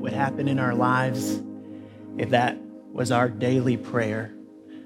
would 0.00 0.12
happen 0.12 0.48
in 0.48 0.58
our 0.58 0.74
lives 0.74 1.42
if 2.16 2.30
that 2.30 2.58
was 2.92 3.12
our 3.12 3.28
daily 3.28 3.76
prayer? 3.76 4.34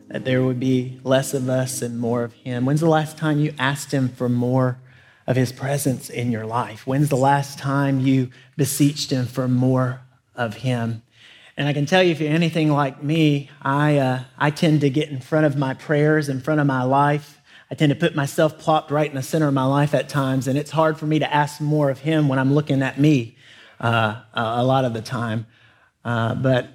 That 0.08 0.24
there 0.24 0.42
would 0.42 0.60
be 0.60 1.00
less 1.02 1.32
of 1.34 1.48
us 1.48 1.80
and 1.82 1.98
more 1.98 2.24
of 2.24 2.32
Him. 2.34 2.66
When's 2.66 2.80
the 2.80 2.88
last 2.88 3.16
time 3.16 3.38
you 3.38 3.54
asked 3.58 3.92
Him 3.92 4.08
for 4.08 4.28
more 4.28 4.78
of 5.26 5.36
His 5.36 5.52
presence 5.52 6.10
in 6.10 6.30
your 6.30 6.44
life? 6.44 6.86
When's 6.86 7.08
the 7.08 7.16
last 7.16 7.58
time 7.58 8.00
you 8.00 8.30
beseeched 8.56 9.10
Him 9.10 9.26
for 9.26 9.48
more 9.48 10.02
of 10.34 10.56
Him? 10.56 11.02
And 11.56 11.68
I 11.68 11.72
can 11.72 11.86
tell 11.86 12.02
you, 12.02 12.10
if 12.10 12.20
you're 12.20 12.32
anything 12.32 12.70
like 12.70 13.02
me, 13.02 13.48
I, 13.62 13.96
uh, 13.98 14.24
I 14.36 14.50
tend 14.50 14.80
to 14.80 14.90
get 14.90 15.08
in 15.08 15.20
front 15.20 15.46
of 15.46 15.56
my 15.56 15.72
prayers, 15.72 16.28
in 16.28 16.40
front 16.40 16.60
of 16.60 16.66
my 16.66 16.82
life. 16.82 17.40
I 17.70 17.76
tend 17.76 17.90
to 17.90 17.96
put 17.96 18.14
myself 18.14 18.58
plopped 18.58 18.90
right 18.90 19.08
in 19.08 19.16
the 19.16 19.22
center 19.22 19.48
of 19.48 19.54
my 19.54 19.64
life 19.64 19.94
at 19.94 20.08
times, 20.08 20.48
and 20.48 20.58
it's 20.58 20.72
hard 20.72 20.98
for 20.98 21.06
me 21.06 21.18
to 21.20 21.32
ask 21.32 21.60
more 21.60 21.90
of 21.90 22.00
Him 22.00 22.28
when 22.28 22.38
I'm 22.38 22.52
looking 22.52 22.82
at 22.82 22.98
me 22.98 23.36
uh, 23.80 24.22
a 24.34 24.64
lot 24.64 24.84
of 24.84 24.94
the 24.94 25.02
time. 25.02 25.46
Uh, 26.04 26.34
but 26.34 26.68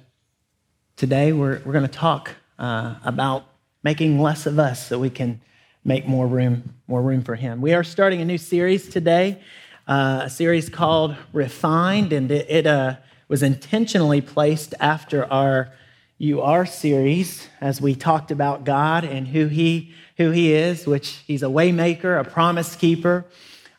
today 0.96 1.32
we're, 1.32 1.60
we're 1.64 1.72
going 1.72 1.86
to 1.86 1.88
talk 1.88 2.30
uh, 2.58 2.96
about 3.04 3.44
making 3.82 4.20
less 4.20 4.46
of 4.46 4.58
us 4.58 4.86
so 4.86 4.98
we 4.98 5.10
can 5.10 5.40
make 5.84 6.06
more 6.06 6.26
room, 6.26 6.74
more 6.86 7.00
room 7.02 7.22
for 7.22 7.36
Him. 7.36 7.60
We 7.60 7.72
are 7.72 7.84
starting 7.84 8.20
a 8.20 8.24
new 8.24 8.38
series 8.38 8.88
today, 8.88 9.40
uh, 9.88 10.22
a 10.24 10.30
series 10.30 10.68
called 10.68 11.16
Refined, 11.32 12.12
and 12.12 12.30
it, 12.30 12.50
it 12.50 12.66
uh, 12.66 12.96
was 13.28 13.42
intentionally 13.42 14.20
placed 14.20 14.74
after 14.78 15.24
our 15.32 15.72
You 16.18 16.42
Are 16.42 16.66
series 16.66 17.48
as 17.60 17.80
we 17.80 17.94
talked 17.94 18.30
about 18.30 18.64
God 18.64 19.04
and 19.04 19.28
who 19.28 19.46
He, 19.46 19.94
who 20.18 20.32
he 20.32 20.52
is, 20.52 20.86
which 20.86 21.22
He's 21.26 21.42
a 21.42 21.46
waymaker, 21.46 22.20
a 22.20 22.24
promise 22.24 22.76
keeper 22.76 23.24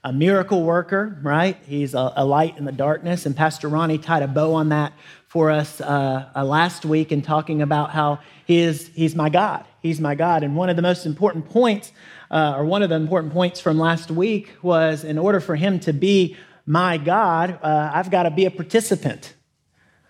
a 0.04 0.12
miracle 0.12 0.64
worker, 0.64 1.20
right? 1.22 1.58
He's 1.68 1.94
a, 1.94 2.14
a, 2.16 2.26
light 2.26 2.58
in 2.58 2.66
the 2.66 2.72
darkness. 2.72 3.26
And 3.26 3.36
Pastor 3.36 3.68
Ronnie 3.68 4.00
tied 4.00 4.24
a 4.24 4.28
bow 4.28 4.56
on 4.56 4.70
that 4.70 4.94
for 5.28 5.52
us 5.52 5.80
uh, 5.80 6.28
uh, 6.36 6.44
last 6.44 6.86
week 6.86 7.12
in 7.12 7.22
talking 7.22 7.62
about 7.62 7.92
how 7.92 8.20
he 8.46 8.60
is, 8.60 8.88
he's 8.96 9.16
my 9.16 9.30
God. 9.30 9.64
He's 9.82 10.02
my 10.02 10.16
God. 10.16 10.44
And 10.44 10.56
one 10.56 10.70
of 10.70 10.76
the 10.76 10.82
most 10.82 11.06
important 11.06 11.50
points, 11.50 11.92
uh, 12.32 12.56
or 12.58 12.66
one 12.66 12.82
of 12.82 12.90
the 12.90 12.96
important 12.96 13.32
points 13.32 13.60
from 13.60 13.78
last 13.78 14.10
week 14.10 14.52
was 14.64 15.04
in 15.04 15.20
order 15.20 15.40
for 15.40 15.56
him 15.56 15.80
to 15.82 15.94
be 15.94 16.36
my 16.66 16.98
God, 16.98 17.60
uh, 17.62 17.92
I've 17.94 18.10
got 18.10 18.24
to 18.24 18.32
be 18.32 18.46
a 18.46 18.52
participant. 18.52 19.36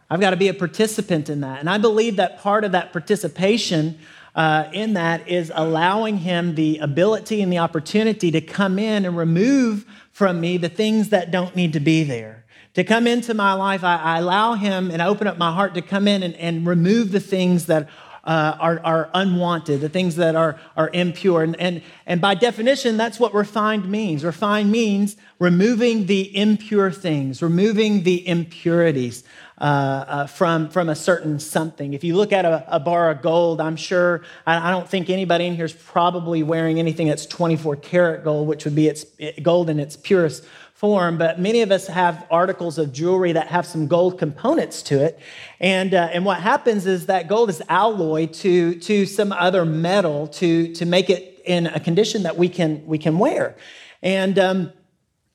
I've 0.09 0.21
got 0.21 0.31
to 0.31 0.37
be 0.37 0.47
a 0.47 0.53
participant 0.53 1.29
in 1.29 1.41
that. 1.41 1.59
And 1.59 1.69
I 1.69 1.77
believe 1.77 2.15
that 2.15 2.39
part 2.39 2.63
of 2.63 2.71
that 2.73 2.93
participation 2.93 3.99
uh, 4.35 4.69
in 4.73 4.93
that 4.93 5.27
is 5.27 5.51
allowing 5.53 6.17
him 6.17 6.55
the 6.55 6.77
ability 6.77 7.41
and 7.41 7.51
the 7.51 7.57
opportunity 7.57 8.31
to 8.31 8.41
come 8.41 8.79
in 8.79 9.05
and 9.05 9.17
remove 9.17 9.85
from 10.11 10.39
me 10.39 10.57
the 10.57 10.69
things 10.69 11.09
that 11.09 11.31
don't 11.31 11.55
need 11.55 11.73
to 11.73 11.79
be 11.79 12.03
there. 12.03 12.45
To 12.75 12.83
come 12.85 13.05
into 13.05 13.33
my 13.33 13.53
life, 13.53 13.83
I, 13.83 13.97
I 13.97 14.19
allow 14.19 14.53
him 14.53 14.91
and 14.91 15.01
I 15.01 15.07
open 15.07 15.27
up 15.27 15.37
my 15.37 15.51
heart 15.51 15.73
to 15.73 15.81
come 15.81 16.07
in 16.07 16.23
and, 16.23 16.35
and 16.35 16.65
remove 16.65 17.11
the 17.11 17.19
things 17.19 17.65
that 17.65 17.89
uh, 18.23 18.55
are, 18.59 18.79
are, 18.83 19.09
unwanted, 19.13 19.81
the 19.81 19.89
things 19.89 20.15
that 20.15 20.35
are, 20.35 20.59
are 20.77 20.89
impure. 20.93 21.43
And, 21.43 21.59
and, 21.59 21.81
and 22.05 22.21
by 22.21 22.35
definition, 22.35 22.95
that's 22.95 23.19
what 23.19 23.33
refined 23.33 23.89
means. 23.89 24.23
Refined 24.23 24.71
means 24.71 25.17
removing 25.39 26.05
the 26.05 26.35
impure 26.37 26.91
things, 26.91 27.41
removing 27.41 28.03
the 28.03 28.25
impurities 28.27 29.23
uh, 29.61 29.63
uh, 29.63 30.25
from, 30.25 30.69
from 30.69 30.89
a 30.89 30.95
certain 30.95 31.39
something. 31.39 31.93
If 31.93 32.03
you 32.03 32.15
look 32.15 32.31
at 32.31 32.45
a, 32.45 32.65
a 32.67 32.79
bar 32.79 33.11
of 33.11 33.21
gold, 33.21 33.61
I'm 33.61 33.75
sure, 33.75 34.23
I, 34.47 34.69
I, 34.69 34.71
don't 34.71 34.89
think 34.89 35.07
anybody 35.07 35.45
in 35.45 35.53
here 35.53 35.65
is 35.65 35.73
probably 35.73 36.41
wearing 36.41 36.79
anything 36.79 37.07
that's 37.07 37.27
24 37.27 37.75
karat 37.75 38.23
gold, 38.23 38.47
which 38.47 38.65
would 38.65 38.73
be 38.73 38.87
its 38.87 39.05
gold 39.43 39.69
in 39.69 39.79
its 39.79 39.95
purest 39.95 40.45
form, 40.73 41.19
but 41.19 41.39
many 41.39 41.61
of 41.61 41.71
us 41.71 41.85
have 41.85 42.25
articles 42.31 42.79
of 42.79 42.91
jewelry 42.91 43.33
that 43.33 43.49
have 43.49 43.67
some 43.67 43.85
gold 43.85 44.17
components 44.17 44.81
to 44.81 44.99
it. 44.99 45.19
And, 45.59 45.93
uh, 45.93 46.09
and 46.11 46.25
what 46.25 46.41
happens 46.41 46.87
is 46.87 47.05
that 47.05 47.27
gold 47.27 47.51
is 47.51 47.61
alloyed 47.69 48.33
to, 48.33 48.73
to 48.79 49.05
some 49.05 49.31
other 49.31 49.63
metal 49.63 50.25
to, 50.29 50.73
to 50.73 50.87
make 50.87 51.11
it 51.11 51.39
in 51.45 51.67
a 51.67 51.79
condition 51.79 52.23
that 52.23 52.35
we 52.35 52.49
can, 52.49 52.83
we 52.87 52.97
can 52.97 53.19
wear. 53.19 53.55
And 54.01 54.39
um, 54.39 54.73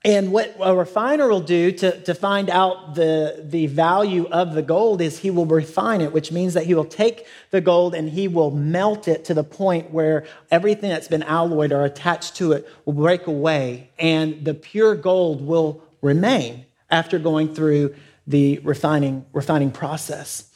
and 0.04 0.30
what 0.30 0.56
a 0.60 0.74
refiner 0.74 1.28
will 1.28 1.40
do 1.40 1.72
to, 1.72 2.00
to 2.02 2.14
find 2.14 2.48
out 2.48 2.94
the, 2.94 3.42
the 3.44 3.66
value 3.66 4.26
of 4.26 4.54
the 4.54 4.62
gold 4.62 5.00
is 5.00 5.18
he 5.18 5.30
will 5.30 5.46
refine 5.46 6.00
it, 6.00 6.12
which 6.12 6.30
means 6.30 6.54
that 6.54 6.64
he 6.66 6.74
will 6.74 6.84
take 6.84 7.26
the 7.50 7.60
gold 7.60 7.94
and 7.94 8.10
he 8.10 8.28
will 8.28 8.52
melt 8.52 9.08
it 9.08 9.24
to 9.24 9.34
the 9.34 9.42
point 9.42 9.90
where 9.90 10.24
everything 10.50 10.90
that's 10.90 11.08
been 11.08 11.24
alloyed 11.24 11.72
or 11.72 11.84
attached 11.84 12.36
to 12.36 12.52
it 12.52 12.68
will 12.84 12.92
break 12.92 13.26
away, 13.26 13.90
and 13.98 14.44
the 14.44 14.54
pure 14.54 14.94
gold 14.94 15.44
will 15.44 15.82
remain 16.02 16.66
after 16.88 17.18
going 17.18 17.52
through 17.52 17.94
the 18.26 18.60
refining, 18.60 19.24
refining 19.32 19.72
process. 19.72 20.50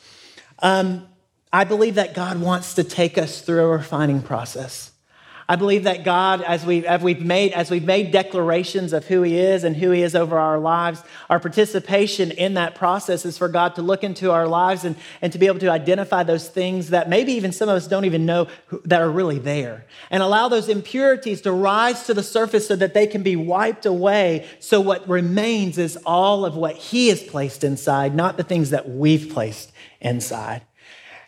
Um, 0.61 1.09
I 1.53 1.65
believe 1.65 1.97
that 1.97 2.15
God 2.15 2.41
wants 2.41 2.75
to 2.75 2.85
take 2.85 3.19
us 3.19 3.41
through 3.41 3.63
a 3.63 3.67
refining 3.67 4.23
process. 4.23 4.93
I 5.51 5.57
believe 5.57 5.83
that 5.83 6.05
God, 6.05 6.43
as 6.43 6.65
we've, 6.65 6.85
as 6.85 7.03
we've, 7.03 7.23
made, 7.23 7.51
as 7.55 7.73
we've 7.73 7.85
made 7.85 8.13
declarations 8.13 8.93
of 8.93 9.05
who 9.07 9.23
He 9.23 9.37
is 9.37 9.65
and 9.65 9.77
who 9.77 9.91
He 9.91 10.03
is 10.03 10.15
over 10.15 10.39
our 10.39 10.61
lives, 10.61 11.03
our 11.29 11.41
participation 11.41 12.31
in 12.31 12.55
that 12.55 12.77
process 12.77 13.27
is 13.27 13.37
for 13.37 13.49
God 13.49 13.75
to 13.75 13.83
look 13.83 14.05
into 14.05 14.31
our 14.31 14.47
lives 14.47 14.85
and, 14.85 14.95
and 15.21 15.33
to 15.33 15.41
be 15.41 15.49
able 15.49 15.59
to 15.59 15.69
identify 15.69 16.23
those 16.23 16.49
things 16.49 16.91
that 16.91 17.09
maybe 17.09 17.33
even 17.33 17.51
some 17.51 17.69
of 17.69 17.75
us 17.75 17.89
don't 17.89 18.05
even 18.05 18.25
know 18.25 18.47
who, 18.69 18.81
that 18.85 19.01
are 19.01 19.11
really 19.11 19.41
there 19.41 19.87
and 20.09 20.23
allow 20.23 20.49
those 20.49 20.69
impurities 20.69 21.41
to 21.41 21.51
rise 21.51 22.05
to 22.05 22.15
the 22.15 22.23
surface 22.23 22.69
so 22.69 22.77
that 22.77 22.95
they 22.95 23.09
can 23.09 23.25
be 23.25 23.35
wiped 23.35 23.87
away. 23.87 24.47
So 24.61 24.81
what 24.81 25.09
remains 25.09 25.79
is 25.79 25.99
all 26.07 26.45
of 26.45 26.55
what 26.55 26.77
He 26.77 27.09
has 27.09 27.25
placed 27.25 27.65
inside, 27.65 28.15
not 28.15 28.37
the 28.37 28.45
things 28.45 28.71
that 28.71 28.89
we've 28.89 29.29
placed 29.29 29.73
inside. 30.01 30.63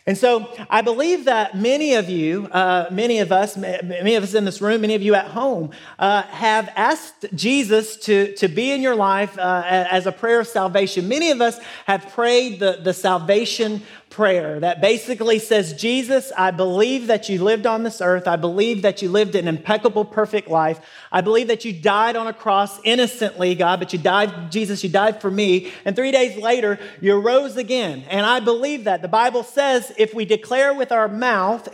And 0.05 0.17
so 0.17 0.53
I 0.69 0.81
believe 0.81 1.25
that 1.25 1.55
many 1.55 1.93
of 1.93 2.09
you, 2.09 2.47
uh, 2.47 2.87
many 2.91 3.19
of 3.19 3.31
us, 3.31 3.55
many 3.55 4.15
of 4.15 4.23
us 4.23 4.33
in 4.33 4.43
this 4.43 4.59
room, 4.59 4.81
many 4.81 4.95
of 4.95 5.01
you 5.01 5.15
at 5.15 5.27
home, 5.27 5.71
uh, 5.97 6.23
have 6.23 6.69
asked 6.75 7.25
Jesus 7.33 7.95
to, 7.97 8.35
to 8.35 8.49
be 8.49 8.73
in 8.73 8.81
your 8.81 8.95
life 8.95 9.37
uh, 9.39 9.63
as 9.65 10.05
a 10.05 10.11
prayer 10.11 10.41
of 10.41 10.47
salvation. 10.47 11.07
Many 11.07 11.31
of 11.31 11.39
us 11.39 11.57
have 11.85 12.11
prayed 12.11 12.59
the, 12.59 12.79
the 12.83 12.93
salvation 12.93 13.81
prayer 14.13 14.59
that 14.59 14.79
basically 14.79 15.39
says, 15.39 15.73
Jesus, 15.73 16.31
I 16.37 16.51
believe 16.51 17.07
that 17.07 17.29
you 17.29 17.43
lived 17.43 17.65
on 17.65 17.81
this 17.81 17.99
earth. 17.99 18.27
I 18.27 18.35
believe 18.35 18.83
that 18.83 19.01
you 19.01 19.09
lived 19.09 19.33
an 19.33 19.47
impeccable, 19.47 20.05
perfect 20.05 20.47
life. 20.47 20.79
I 21.11 21.21
believe 21.21 21.47
that 21.47 21.65
you 21.65 21.73
died 21.73 22.15
on 22.15 22.27
a 22.27 22.33
cross 22.33 22.79
innocently, 22.83 23.55
God, 23.55 23.79
but 23.79 23.91
you 23.91 23.97
died, 23.97 24.51
Jesus, 24.51 24.83
you 24.83 24.89
died 24.89 25.19
for 25.19 25.31
me. 25.31 25.73
And 25.83 25.95
three 25.95 26.11
days 26.11 26.37
later, 26.37 26.79
you 27.01 27.19
rose 27.19 27.57
again. 27.57 28.03
And 28.07 28.23
I 28.23 28.39
believe 28.39 28.83
that. 28.83 29.01
The 29.01 29.07
Bible 29.07 29.41
says 29.41 29.91
if 29.97 30.13
we 30.13 30.25
declare 30.25 30.75
with 30.75 30.91
our 30.91 31.07
mouth, 31.07 31.67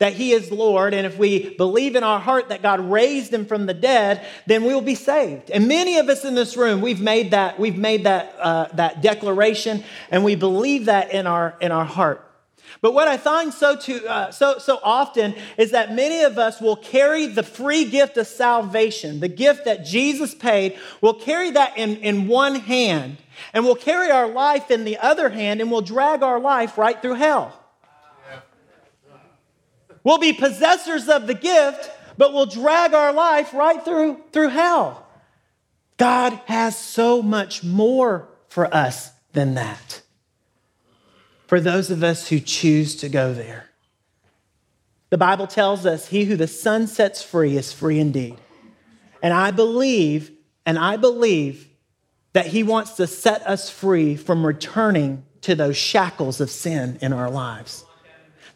that 0.00 0.14
he 0.14 0.32
is 0.32 0.50
Lord, 0.50 0.94
and 0.94 1.06
if 1.06 1.18
we 1.18 1.54
believe 1.56 1.94
in 1.94 2.02
our 2.02 2.18
heart 2.18 2.48
that 2.48 2.62
God 2.62 2.80
raised 2.80 3.32
him 3.32 3.44
from 3.44 3.66
the 3.66 3.74
dead, 3.74 4.26
then 4.46 4.64
we 4.64 4.74
will 4.74 4.80
be 4.80 4.94
saved. 4.94 5.50
And 5.50 5.68
many 5.68 5.98
of 5.98 6.08
us 6.08 6.24
in 6.24 6.34
this 6.34 6.56
room, 6.56 6.80
we've 6.80 7.02
made 7.02 7.30
that, 7.30 7.60
we've 7.60 7.76
made 7.76 8.04
that, 8.04 8.34
uh, 8.40 8.68
that 8.74 9.02
declaration, 9.02 9.84
and 10.10 10.24
we 10.24 10.34
believe 10.34 10.86
that 10.86 11.12
in 11.12 11.26
our, 11.26 11.54
in 11.60 11.70
our 11.70 11.84
heart. 11.84 12.26
But 12.80 12.94
what 12.94 13.08
I 13.08 13.18
find 13.18 13.52
so, 13.52 13.76
to, 13.76 14.06
uh, 14.06 14.30
so, 14.30 14.58
so 14.58 14.78
often 14.82 15.34
is 15.58 15.72
that 15.72 15.94
many 15.94 16.22
of 16.22 16.38
us 16.38 16.62
will 16.62 16.76
carry 16.76 17.26
the 17.26 17.42
free 17.42 17.84
gift 17.84 18.16
of 18.16 18.26
salvation, 18.26 19.20
the 19.20 19.28
gift 19.28 19.66
that 19.66 19.84
Jesus 19.84 20.34
paid, 20.34 20.78
we'll 21.02 21.12
carry 21.12 21.50
that 21.50 21.76
in, 21.76 21.96
in 21.96 22.26
one 22.26 22.54
hand, 22.54 23.18
and 23.52 23.64
we'll 23.64 23.74
carry 23.74 24.10
our 24.10 24.28
life 24.28 24.70
in 24.70 24.84
the 24.84 24.96
other 24.96 25.28
hand, 25.28 25.60
and 25.60 25.70
we'll 25.70 25.82
drag 25.82 26.22
our 26.22 26.40
life 26.40 26.78
right 26.78 27.02
through 27.02 27.14
hell. 27.16 27.59
We'll 30.02 30.18
be 30.18 30.32
possessors 30.32 31.08
of 31.08 31.26
the 31.26 31.34
gift, 31.34 31.90
but 32.16 32.32
we'll 32.32 32.46
drag 32.46 32.94
our 32.94 33.12
life 33.12 33.52
right 33.52 33.84
through, 33.84 34.20
through 34.32 34.48
hell. 34.48 35.06
God 35.96 36.40
has 36.46 36.78
so 36.78 37.22
much 37.22 37.62
more 37.62 38.28
for 38.48 38.72
us 38.74 39.12
than 39.32 39.54
that. 39.54 40.02
For 41.46 41.60
those 41.60 41.90
of 41.90 42.02
us 42.02 42.28
who 42.28 42.40
choose 42.40 42.96
to 42.96 43.08
go 43.08 43.34
there. 43.34 43.70
The 45.10 45.18
Bible 45.18 45.48
tells 45.48 45.84
us, 45.84 46.08
He 46.08 46.24
who 46.24 46.36
the 46.36 46.46
Son 46.46 46.86
sets 46.86 47.22
free 47.22 47.56
is 47.56 47.72
free 47.72 47.98
indeed. 47.98 48.36
And 49.22 49.34
I 49.34 49.50
believe, 49.50 50.30
and 50.64 50.78
I 50.78 50.96
believe 50.96 51.68
that 52.32 52.46
He 52.46 52.62
wants 52.62 52.92
to 52.92 53.06
set 53.06 53.46
us 53.46 53.68
free 53.68 54.16
from 54.16 54.46
returning 54.46 55.24
to 55.42 55.54
those 55.54 55.76
shackles 55.76 56.40
of 56.40 56.50
sin 56.50 56.98
in 57.02 57.12
our 57.12 57.28
lives. 57.28 57.84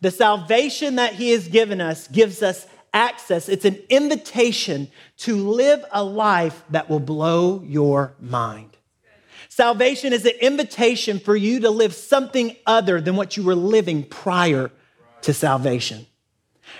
The 0.04 0.10
salvation 0.10 0.96
that 0.96 1.14
He 1.14 1.30
has 1.30 1.48
given 1.48 1.80
us 1.80 2.08
gives 2.08 2.42
us 2.42 2.66
access. 2.92 3.48
It's 3.48 3.64
an 3.64 3.78
invitation 3.88 4.88
to 5.20 5.34
live 5.34 5.82
a 5.90 6.04
life 6.04 6.62
that 6.68 6.90
will 6.90 7.00
blow 7.00 7.62
your 7.62 8.12
mind. 8.20 8.76
Salvation 9.48 10.12
is 10.12 10.26
an 10.26 10.34
invitation 10.42 11.18
for 11.18 11.34
you 11.34 11.60
to 11.60 11.70
live 11.70 11.94
something 11.94 12.54
other 12.66 13.00
than 13.00 13.16
what 13.16 13.38
you 13.38 13.44
were 13.44 13.54
living 13.54 14.04
prior 14.04 14.70
to 15.22 15.32
salvation. 15.32 16.06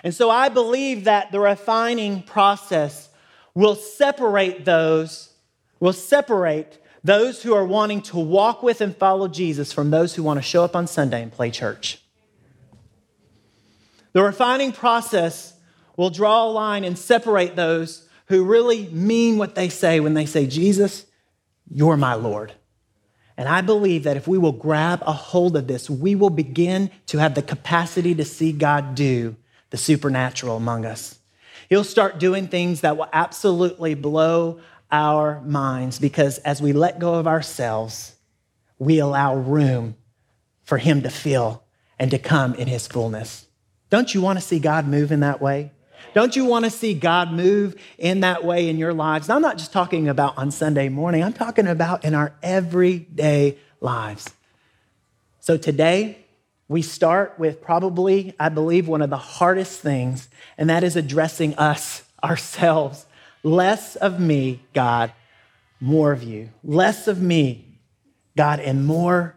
And 0.03 0.15
so 0.15 0.29
I 0.29 0.51
believe 0.51 1.05
that 1.05 1.33
the 1.33 1.41
refining 1.41 2.25
process 2.25 3.09
will 3.55 3.75
separate 3.75 4.67
those, 4.67 5.31
will 5.81 5.95
separate 5.95 6.79
those 7.03 7.43
who 7.43 7.55
are 7.55 7.65
wanting 7.65 8.03
to 8.03 8.19
walk 8.19 8.63
with 8.63 8.83
and 8.83 8.95
follow 8.95 9.29
Jesus 9.29 9.73
from 9.73 9.89
those 9.89 10.15
who 10.15 10.23
want 10.23 10.37
to 10.37 10.43
show 10.43 10.63
up 10.63 10.77
on 10.77 10.87
Sunday 10.87 11.23
and 11.23 11.33
play 11.33 11.51
church. 11.51 12.04
The 14.15 14.23
refining 14.23 14.73
process 14.73 15.55
will 15.97 16.11
draw 16.11 16.45
a 16.45 16.51
line 16.51 16.85
and 16.85 16.99
separate 16.99 17.57
those 17.57 18.09
who 18.27 18.45
really 18.45 18.89
mean 18.89 19.37
what 19.37 19.55
they 19.55 19.69
say 19.69 20.01
when 20.01 20.15
they 20.15 20.25
say, 20.25 20.47
Jesus, 20.47 21.05
you're 21.69 21.97
my 21.97 22.15
Lord. 22.15 22.53
And 23.37 23.49
I 23.49 23.61
believe 23.61 24.05
that 24.05 24.17
if 24.17 24.29
we 24.29 24.39
will 24.39 24.53
grab 24.53 25.03
a 25.05 25.13
hold 25.13 25.57
of 25.57 25.67
this, 25.67 25.91
we 25.91 26.15
will 26.15 26.31
begin 26.31 26.91
to 27.07 27.19
have 27.19 27.35
the 27.35 27.43
capacity 27.43 28.15
to 28.15 28.25
see 28.25 28.53
God 28.53 28.95
do 28.95 29.37
the 29.71 29.77
supernatural 29.77 30.57
among 30.57 30.87
us. 30.87 31.19
He'll 31.69 31.83
start 31.83 32.21
doing 32.21 32.47
things 32.47 32.83
that 32.83 32.97
will 32.97 33.09
absolutely 33.13 33.95
blow 33.95 34.61
our 34.93 35.41
minds 35.41 35.99
because 35.99 36.39
as 36.39 36.63
we 36.63 36.73
let 36.73 37.01
go 37.01 37.15
of 37.15 37.27
ourselves, 37.27 38.15
we 38.79 39.01
allow 39.01 39.35
room 39.35 39.97
for 40.63 40.79
Him 40.79 41.03
to 41.03 41.11
fill 41.11 41.65
and 41.99 42.13
to 42.13 42.19
come 42.19 42.55
in 42.55 42.69
His 42.69 42.87
fullness. 42.87 43.49
Don't 43.91 44.15
you 44.15 44.21
want 44.21 44.39
to 44.39 44.45
see 44.45 44.59
God 44.59 44.87
move 44.87 45.13
in 45.13 45.21
that 45.21 45.41
way? 45.41 45.71
Don't 46.15 46.37
you 46.37 46.45
want 46.45 46.65
to 46.65 46.71
see 46.71 46.95
God 46.95 47.33
move 47.33 47.75
in 47.99 48.21
that 48.21 48.45
way 48.45 48.69
in 48.69 48.79
your 48.79 48.95
lives? 48.95 49.29
I'm 49.29 49.43
not 49.43 49.59
just 49.59 49.73
talking 49.73 50.09
about 50.09 50.39
on 50.39 50.51
Sunday 50.51 50.89
morning, 50.89 51.23
I'm 51.25 51.33
talking 51.33 51.67
about 51.67 52.05
in 52.05 52.15
our 52.15 52.33
everyday 52.43 53.59
lives. 53.81 54.33
So 55.41 55.57
today, 55.57 56.25
we 56.69 56.81
start 56.83 57.39
with 57.39 57.61
probably, 57.61 58.35
I 58.39 58.49
believe, 58.49 58.89
one 58.89 59.03
of 59.03 59.11
the 59.11 59.19
hardest 59.19 59.81
things, 59.81 60.29
and 60.57 60.71
that 60.71 60.83
is 60.85 60.97
addressing 60.97 61.55
us 61.57 62.03
ourselves. 62.25 63.07
Less 63.43 63.97
of 63.97 64.19
me, 64.19 64.63
God, 64.73 65.13
more 65.81 66.13
of 66.13 66.23
you. 66.23 66.51
Less 66.63 67.09
of 67.09 67.21
me, 67.21 67.79
God, 68.37 68.61
and 68.61 68.87
more 68.87 69.37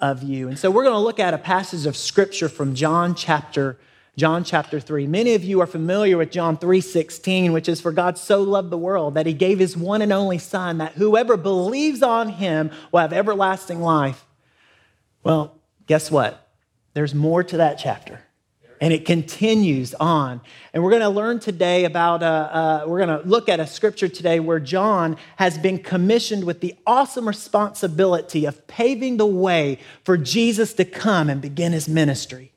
of 0.00 0.22
you. 0.22 0.48
And 0.48 0.58
so 0.58 0.70
we're 0.70 0.84
going 0.84 0.94
to 0.94 1.00
look 1.00 1.20
at 1.20 1.34
a 1.34 1.38
passage 1.38 1.86
of 1.86 1.96
scripture 1.96 2.48
from 2.48 2.74
John 2.74 3.14
chapter 3.14 3.78
John 4.18 4.42
chapter 4.42 4.80
3. 4.80 5.06
Many 5.06 5.34
of 5.34 5.44
you 5.44 5.60
are 5.60 5.66
familiar 5.66 6.16
with 6.16 6.32
John 6.32 6.56
3:16, 6.56 7.52
which 7.52 7.68
is 7.68 7.80
for 7.80 7.92
God 7.92 8.18
so 8.18 8.42
loved 8.42 8.70
the 8.70 8.76
world 8.76 9.14
that 9.14 9.26
he 9.26 9.32
gave 9.32 9.60
his 9.60 9.76
one 9.76 10.02
and 10.02 10.12
only 10.12 10.38
son 10.38 10.78
that 10.78 10.94
whoever 10.94 11.36
believes 11.36 12.02
on 12.02 12.30
him 12.30 12.72
will 12.90 12.98
have 12.98 13.12
everlasting 13.12 13.80
life. 13.80 14.26
Well, 15.22 15.54
guess 15.86 16.10
what? 16.10 16.48
There's 16.94 17.14
more 17.14 17.44
to 17.44 17.58
that 17.58 17.78
chapter. 17.78 18.22
And 18.80 18.92
it 18.92 19.04
continues 19.04 19.94
on. 19.94 20.40
And 20.72 20.82
we're 20.82 20.90
going 20.90 21.02
to 21.02 21.08
learn 21.08 21.40
today 21.40 21.84
about, 21.84 22.22
uh, 22.22 22.26
uh, 22.26 22.84
we're 22.86 23.04
going 23.04 23.20
to 23.20 23.28
look 23.28 23.48
at 23.48 23.60
a 23.60 23.66
scripture 23.66 24.08
today 24.08 24.40
where 24.40 24.60
John 24.60 25.16
has 25.36 25.58
been 25.58 25.78
commissioned 25.78 26.44
with 26.44 26.60
the 26.60 26.74
awesome 26.86 27.26
responsibility 27.26 28.44
of 28.44 28.66
paving 28.66 29.16
the 29.16 29.26
way 29.26 29.78
for 30.04 30.16
Jesus 30.16 30.74
to 30.74 30.84
come 30.84 31.28
and 31.28 31.40
begin 31.40 31.72
his 31.72 31.88
ministry 31.88 32.52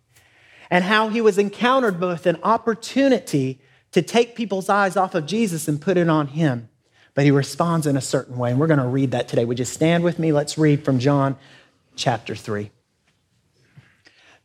and 0.70 0.86
how 0.86 1.10
he 1.10 1.22
was 1.22 1.38
encountered 1.38 2.00
both 2.00 2.26
an 2.26 2.38
opportunity 2.44 3.60
to 3.92 4.02
take 4.02 4.36
people's 4.36 4.70
eyes 4.70 4.96
off 4.96 5.14
of 5.14 5.26
Jesus 5.26 5.68
and 5.68 5.82
put 5.82 5.98
it 5.98 6.10
on 6.10 6.28
him. 6.28 6.70
But 7.14 7.26
he 7.26 7.32
responds 7.32 7.86
in 7.86 7.98
a 7.98 8.02
certain 8.02 8.38
way. 8.38 8.52
And 8.52 8.60
we're 8.60 8.68
going 8.68 8.80
to 8.80 8.88
read 8.88 9.12
that 9.12 9.28
today. 9.28 9.44
Would 9.44 9.60
you 9.60 9.66
stand 9.66 10.04
with 10.04 10.18
me? 10.18 10.32
Let's 10.32 10.58
read 10.58 10.86
from 10.86 10.98
John 10.98 11.36
chapter 11.98 12.36
3. 12.36 12.72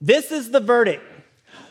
This 0.00 0.32
is 0.32 0.50
the 0.50 0.60
verdict 0.60 1.04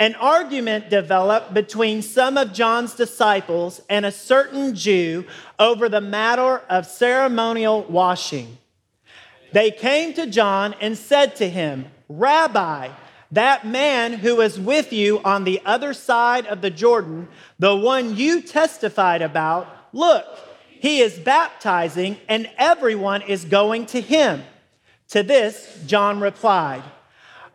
An 0.00 0.14
argument 0.14 0.90
developed 0.90 1.52
between 1.52 2.02
some 2.02 2.36
of 2.36 2.52
John's 2.52 2.94
disciples 2.94 3.82
and 3.88 4.06
a 4.06 4.12
certain 4.12 4.74
Jew 4.76 5.26
over 5.58 5.88
the 5.88 6.00
matter 6.00 6.58
of 6.70 6.86
ceremonial 6.86 7.82
washing. 7.84 8.58
They 9.52 9.70
came 9.70 10.14
to 10.14 10.26
John 10.26 10.74
and 10.80 10.96
said 10.96 11.34
to 11.36 11.48
him, 11.48 11.86
Rabbi, 12.08 12.90
that 13.32 13.66
man 13.66 14.14
who 14.14 14.40
is 14.40 14.58
with 14.58 14.92
you 14.92 15.20
on 15.24 15.44
the 15.44 15.60
other 15.64 15.92
side 15.92 16.46
of 16.46 16.60
the 16.60 16.70
Jordan, 16.70 17.28
the 17.58 17.74
one 17.74 18.16
you 18.16 18.40
testified 18.40 19.20
about, 19.20 19.88
look, 19.92 20.24
he 20.68 21.00
is 21.00 21.18
baptizing 21.18 22.18
and 22.28 22.48
everyone 22.56 23.22
is 23.22 23.44
going 23.44 23.86
to 23.86 24.00
him. 24.00 24.42
To 25.08 25.22
this, 25.22 25.82
John 25.86 26.20
replied, 26.20 26.82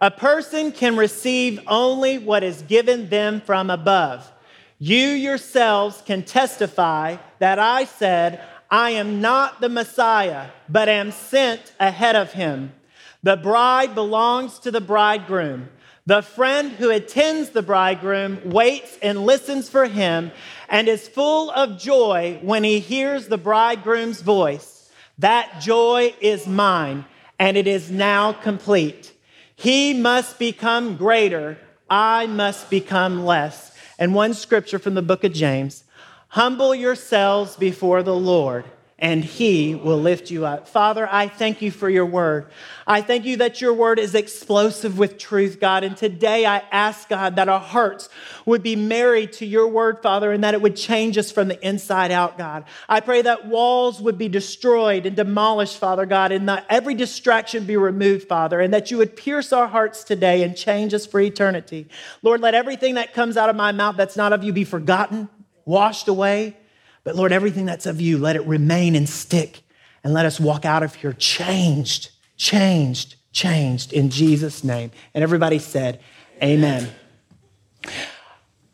A 0.01 0.11
person 0.11 0.71
can 0.71 0.97
receive 0.97 1.59
only 1.67 2.17
what 2.17 2.43
is 2.43 2.61
given 2.63 3.09
them 3.09 3.41
from 3.41 3.69
above. 3.69 4.29
You 4.79 5.07
yourselves 5.07 6.01
can 6.05 6.23
testify 6.23 7.17
that 7.39 7.59
I 7.59 7.85
said, 7.85 8.41
I 8.69 8.91
am 8.91 9.21
not 9.21 9.61
the 9.61 9.69
Messiah, 9.69 10.49
but 10.67 10.89
am 10.89 11.11
sent 11.11 11.73
ahead 11.79 12.15
of 12.15 12.33
him. 12.33 12.73
The 13.21 13.37
bride 13.37 13.95
belongs 13.95 14.59
to 14.59 14.71
the 14.71 14.81
bridegroom. 14.81 15.69
The 16.05 16.21
friend 16.21 16.71
who 16.71 16.89
attends 16.89 17.51
the 17.51 17.61
bridegroom 17.61 18.49
waits 18.49 18.97
and 19.01 19.25
listens 19.25 19.69
for 19.69 19.85
him 19.85 20.31
and 20.67 20.89
is 20.89 21.07
full 21.07 21.49
of 21.51 21.79
joy 21.79 22.39
when 22.41 22.65
he 22.65 22.79
hears 22.79 23.27
the 23.27 23.37
bridegroom's 23.37 24.21
voice. 24.21 24.91
That 25.19 25.61
joy 25.61 26.13
is 26.19 26.45
mine, 26.45 27.05
and 27.39 27.55
it 27.55 27.67
is 27.67 27.89
now 27.89 28.33
complete. 28.33 29.12
He 29.63 29.93
must 29.93 30.39
become 30.39 30.97
greater, 30.97 31.57
I 31.89 32.27
must 32.27 32.69
become 32.69 33.23
less. 33.23 33.73
And 33.97 34.13
one 34.13 34.33
scripture 34.33 34.77
from 34.77 34.93
the 34.93 35.01
book 35.01 35.23
of 35.23 35.31
James 35.31 35.85
Humble 36.27 36.75
yourselves 36.75 37.55
before 37.55 38.03
the 38.03 38.13
Lord 38.13 38.65
and 39.03 39.21
he 39.21 39.75
will 39.75 39.99
lift 39.99 40.31
you 40.31 40.45
up. 40.45 40.65
Father, 40.65 41.05
I 41.11 41.27
thank 41.27 41.61
you 41.61 41.71
for 41.71 41.89
your 41.89 42.05
word. 42.05 42.47
I 42.87 43.01
thank 43.01 43.25
you 43.25 43.35
that 43.35 43.59
your 43.59 43.73
word 43.73 43.99
is 43.99 44.15
explosive 44.15 44.97
with 44.97 45.17
truth, 45.17 45.59
God. 45.59 45.83
And 45.83 45.97
today 45.97 46.45
I 46.45 46.59
ask, 46.71 47.09
God, 47.09 47.35
that 47.35 47.49
our 47.49 47.59
hearts 47.59 48.07
would 48.45 48.63
be 48.63 48.77
married 48.77 49.33
to 49.33 49.45
your 49.45 49.67
word, 49.67 50.01
Father, 50.01 50.31
and 50.31 50.41
that 50.45 50.53
it 50.53 50.61
would 50.61 50.77
change 50.77 51.17
us 51.17 51.31
from 51.31 51.49
the 51.49 51.67
inside 51.67 52.11
out, 52.11 52.37
God. 52.37 52.63
I 52.87 53.01
pray 53.01 53.21
that 53.23 53.45
walls 53.45 53.99
would 53.99 54.17
be 54.17 54.29
destroyed 54.29 55.05
and 55.05 55.17
demolished, 55.17 55.79
Father 55.79 56.05
God, 56.05 56.31
and 56.31 56.47
that 56.47 56.65
every 56.69 56.95
distraction 56.95 57.65
be 57.65 57.75
removed, 57.75 58.29
Father, 58.29 58.61
and 58.61 58.73
that 58.73 58.89
you 58.89 58.95
would 58.99 59.17
pierce 59.17 59.51
our 59.51 59.67
hearts 59.67 60.05
today 60.05 60.43
and 60.43 60.55
change 60.55 60.93
us 60.93 61.05
for 61.05 61.19
eternity. 61.19 61.89
Lord, 62.21 62.39
let 62.39 62.55
everything 62.55 62.93
that 62.93 63.13
comes 63.13 63.35
out 63.35 63.49
of 63.49 63.57
my 63.57 63.73
mouth 63.73 63.97
that's 63.97 64.15
not 64.15 64.31
of 64.31 64.45
you 64.45 64.53
be 64.53 64.63
forgotten, 64.63 65.27
washed 65.65 66.07
away 66.07 66.55
but 67.03 67.15
Lord, 67.15 67.31
everything 67.31 67.65
that's 67.65 67.85
of 67.85 67.99
you, 67.99 68.17
let 68.17 68.35
it 68.35 68.45
remain 68.45 68.95
and 68.95 69.07
stick. 69.07 69.61
And 70.03 70.13
let 70.13 70.25
us 70.25 70.39
walk 70.39 70.65
out 70.65 70.83
of 70.83 70.95
here 70.95 71.13
changed, 71.13 72.11
changed, 72.35 73.15
changed 73.31 73.93
in 73.93 74.09
Jesus' 74.09 74.63
name. 74.63 74.91
And 75.13 75.23
everybody 75.23 75.59
said, 75.59 76.01
Amen. 76.41 76.89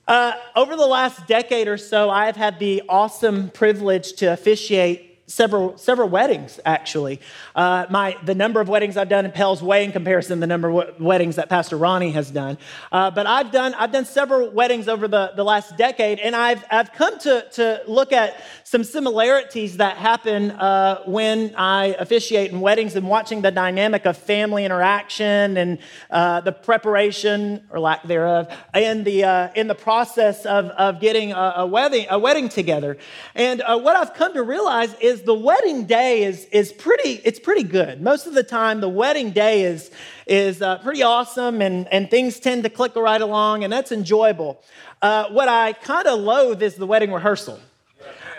Uh, 0.07 0.33
over 0.55 0.75
the 0.75 0.88
last 0.88 1.27
decade 1.27 1.67
or 1.67 1.77
so, 1.77 2.09
I 2.09 2.25
have 2.25 2.36
had 2.36 2.57
the 2.57 2.81
awesome 2.89 3.50
privilege 3.51 4.13
to 4.13 4.25
officiate 4.33 5.08
several 5.29 5.77
several 5.77 6.09
weddings 6.09 6.59
actually. 6.65 7.21
Uh, 7.55 7.86
my 7.89 8.17
the 8.25 8.36
number 8.36 8.59
of 8.59 8.67
weddings 8.67 8.98
I've 8.98 9.09
done 9.09 9.29
pales 9.31 9.62
way 9.62 9.86
in 9.86 9.91
comparison 9.91 10.38
to 10.38 10.39
the 10.39 10.48
number 10.48 10.69
of 10.69 11.00
weddings 11.00 11.36
that 11.36 11.50
Pastor 11.50 11.77
Ronnie 11.77 12.12
has 12.12 12.31
done. 12.31 12.57
Uh, 12.91 13.12
but 13.12 13.27
I've 13.27 13.51
done 13.51 13.74
I've 13.75 13.91
done 13.91 14.05
several 14.05 14.50
weddings 14.50 14.88
over 14.88 15.07
the, 15.07 15.31
the 15.36 15.43
last 15.43 15.77
decade, 15.77 16.19
and 16.19 16.36
I've 16.36 16.65
I've 16.71 16.91
come 16.93 17.19
to 17.19 17.45
to 17.53 17.81
look 17.88 18.12
at 18.12 18.41
some 18.63 18.83
similarities 18.83 19.77
that 19.77 19.98
happen 19.98 20.51
uh, 20.51 21.03
when 21.05 21.53
I 21.55 21.95
officiate 22.00 22.51
in 22.51 22.59
weddings 22.59 22.95
and 22.95 23.07
watching 23.07 23.41
the 23.41 23.51
dynamic 23.51 24.05
of 24.05 24.17
family 24.17 24.65
interaction 24.65 25.57
and 25.57 25.77
uh, 26.09 26.41
the 26.41 26.51
preparation 26.51 27.63
or 27.69 27.79
lack 27.79 28.03
thereof 28.03 28.51
in 28.74 29.03
the 29.03 29.24
uh, 29.24 29.50
in 29.55 29.67
the 29.67 29.75
process 29.75 30.45
of 30.45 30.65
of 30.65 31.00
getting 31.00 31.33
a, 31.33 31.53
a 31.57 31.67
wedding 31.67 32.07
a 32.09 32.17
wedding 32.17 32.50
together. 32.50 32.98
And 33.36 33.62
uh, 33.62 33.79
what 33.79 33.95
I've 33.95 34.15
come 34.15 34.33
to 34.33 34.41
realize 34.41 34.93
is 34.95 35.18
the 35.23 35.33
wedding 35.33 35.85
day 35.85 36.23
is, 36.23 36.45
is 36.45 36.71
pretty, 36.71 37.21
it's 37.23 37.39
pretty 37.39 37.63
good. 37.63 38.01
Most 38.01 38.27
of 38.27 38.33
the 38.33 38.43
time, 38.43 38.81
the 38.81 38.89
wedding 38.89 39.31
day 39.31 39.63
is, 39.63 39.91
is 40.27 40.61
uh, 40.61 40.77
pretty 40.79 41.03
awesome 41.03 41.61
and, 41.61 41.88
and 41.88 42.09
things 42.09 42.39
tend 42.39 42.63
to 42.63 42.69
click 42.69 42.95
right 42.95 43.21
along, 43.21 43.63
and 43.63 43.71
that's 43.71 43.91
enjoyable. 43.91 44.61
Uh, 45.01 45.29
what 45.29 45.47
I 45.47 45.73
kind 45.73 46.07
of 46.07 46.19
loathe 46.19 46.61
is 46.61 46.75
the 46.75 46.85
wedding 46.85 47.11
rehearsal. 47.11 47.59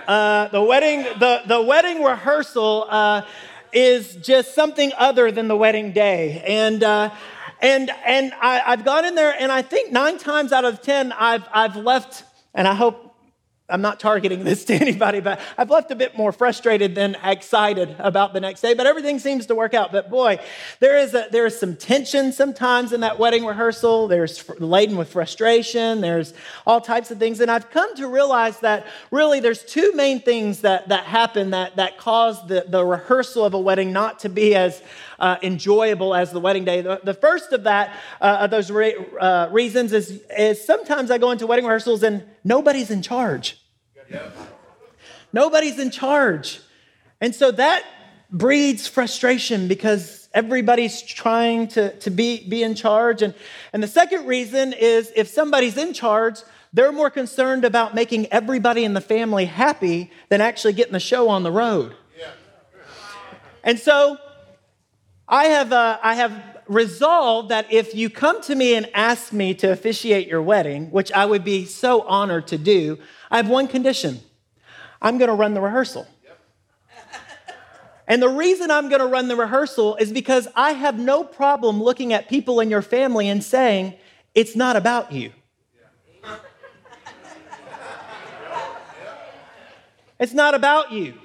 Uh, 0.06 0.48
the 0.48 0.62
wedding, 0.62 1.02
the, 1.18 1.42
the 1.46 1.62
wedding 1.62 2.02
rehearsal, 2.02 2.86
uh, 2.88 3.22
is 3.72 4.16
just 4.16 4.54
something 4.54 4.92
other 4.98 5.30
than 5.30 5.48
the 5.48 5.56
wedding 5.56 5.92
day. 5.92 6.42
And, 6.46 6.82
uh, 6.82 7.10
and, 7.60 7.90
and 8.04 8.32
I, 8.40 8.62
I've 8.66 8.84
gone 8.84 9.04
in 9.04 9.14
there, 9.14 9.34
and 9.38 9.52
I 9.52 9.62
think 9.62 9.92
nine 9.92 10.18
times 10.18 10.52
out 10.52 10.64
of 10.64 10.82
10, 10.82 11.12
I've, 11.12 11.44
I've 11.52 11.76
left, 11.76 12.24
and 12.54 12.66
I 12.66 12.74
hope 12.74 13.09
I'm 13.70 13.82
not 13.82 14.00
targeting 14.00 14.44
this 14.44 14.64
to 14.66 14.74
anybody, 14.74 15.20
but 15.20 15.40
I've 15.56 15.70
left 15.70 15.90
a 15.90 15.94
bit 15.94 16.16
more 16.16 16.32
frustrated 16.32 16.94
than 16.94 17.16
excited 17.22 17.94
about 17.98 18.32
the 18.32 18.40
next 18.40 18.60
day. 18.60 18.74
But 18.74 18.86
everything 18.86 19.18
seems 19.18 19.46
to 19.46 19.54
work 19.54 19.74
out. 19.74 19.92
But 19.92 20.10
boy, 20.10 20.38
there 20.80 20.98
is 20.98 21.14
a, 21.14 21.28
there 21.30 21.46
is 21.46 21.58
some 21.58 21.76
tension 21.76 22.32
sometimes 22.32 22.92
in 22.92 23.00
that 23.00 23.18
wedding 23.18 23.44
rehearsal. 23.44 24.08
There's 24.08 24.48
laden 24.58 24.96
with 24.96 25.10
frustration. 25.10 26.00
There's 26.00 26.34
all 26.66 26.80
types 26.80 27.10
of 27.10 27.18
things, 27.18 27.40
and 27.40 27.50
I've 27.50 27.70
come 27.70 27.94
to 27.96 28.06
realize 28.06 28.60
that 28.60 28.86
really 29.10 29.40
there's 29.40 29.64
two 29.64 29.92
main 29.94 30.20
things 30.20 30.60
that 30.60 30.88
that 30.88 31.04
happen 31.04 31.50
that 31.50 31.76
that 31.76 31.98
cause 31.98 32.46
the 32.46 32.64
the 32.66 32.84
rehearsal 32.84 33.44
of 33.44 33.54
a 33.54 33.60
wedding 33.60 33.92
not 33.92 34.20
to 34.20 34.28
be 34.28 34.54
as 34.54 34.82
uh, 35.20 35.36
enjoyable 35.42 36.14
as 36.14 36.32
the 36.32 36.40
wedding 36.40 36.64
day. 36.64 36.80
The, 36.80 37.00
the 37.04 37.14
first 37.14 37.52
of 37.52 37.64
that, 37.64 37.94
uh, 38.20 38.38
of 38.40 38.50
those 38.50 38.70
re- 38.70 38.96
uh, 39.20 39.48
reasons, 39.50 39.92
is, 39.92 40.22
is 40.36 40.64
sometimes 40.64 41.10
I 41.10 41.18
go 41.18 41.30
into 41.30 41.46
wedding 41.46 41.66
rehearsals 41.66 42.02
and 42.02 42.24
nobody's 42.42 42.90
in 42.90 43.02
charge. 43.02 43.59
Yep. 44.10 44.36
Nobody's 45.32 45.78
in 45.78 45.90
charge. 45.90 46.60
And 47.20 47.34
so 47.34 47.50
that 47.52 47.84
breeds 48.30 48.86
frustration 48.86 49.68
because 49.68 50.28
everybody's 50.32 51.02
trying 51.02 51.68
to, 51.68 51.96
to 51.98 52.10
be, 52.10 52.48
be 52.48 52.62
in 52.62 52.74
charge. 52.74 53.22
And, 53.22 53.34
and 53.72 53.82
the 53.82 53.88
second 53.88 54.26
reason 54.26 54.72
is 54.72 55.12
if 55.16 55.28
somebody's 55.28 55.76
in 55.76 55.92
charge, 55.92 56.40
they're 56.72 56.92
more 56.92 57.10
concerned 57.10 57.64
about 57.64 57.94
making 57.94 58.26
everybody 58.26 58.84
in 58.84 58.94
the 58.94 59.00
family 59.00 59.44
happy 59.44 60.10
than 60.28 60.40
actually 60.40 60.72
getting 60.72 60.92
the 60.92 61.00
show 61.00 61.28
on 61.28 61.42
the 61.42 61.50
road. 61.50 61.94
Yeah. 62.18 62.30
And 63.64 63.78
so 63.78 64.18
I 65.26 65.46
have, 65.46 65.72
uh, 65.72 65.98
I 66.02 66.14
have 66.14 66.49
resolved 66.70 67.48
that 67.48 67.70
if 67.72 67.96
you 67.96 68.08
come 68.08 68.40
to 68.42 68.54
me 68.54 68.76
and 68.76 68.88
ask 68.94 69.32
me 69.32 69.52
to 69.54 69.72
officiate 69.72 70.28
your 70.28 70.40
wedding, 70.40 70.90
which 70.92 71.10
I 71.10 71.26
would 71.26 71.42
be 71.42 71.66
so 71.66 72.02
honored 72.02 72.46
to 72.46 72.58
do, 72.58 72.98
I 73.30 73.38
have 73.38 73.48
one 73.48 73.66
condition 73.66 74.20
I'm 75.02 75.18
going 75.18 75.28
to 75.28 75.34
run 75.34 75.54
the 75.54 75.60
rehearsal. 75.60 76.06
And 78.06 78.22
the 78.22 78.28
reason 78.28 78.70
I'm 78.70 78.88
going 78.88 79.00
to 79.00 79.06
run 79.06 79.28
the 79.28 79.36
rehearsal 79.36 79.96
is 79.96 80.12
because 80.12 80.48
I 80.56 80.72
have 80.72 80.98
no 80.98 81.22
problem 81.22 81.82
looking 81.82 82.12
at 82.12 82.28
people 82.28 82.60
in 82.60 82.70
your 82.70 82.82
family 82.82 83.28
and 83.28 83.42
saying, 83.42 83.94
it's 84.34 84.56
not 84.56 84.76
about 84.76 85.12
you. 85.12 85.32
It's 90.18 90.34
not 90.34 90.54
about 90.54 90.92
you. 90.92 91.19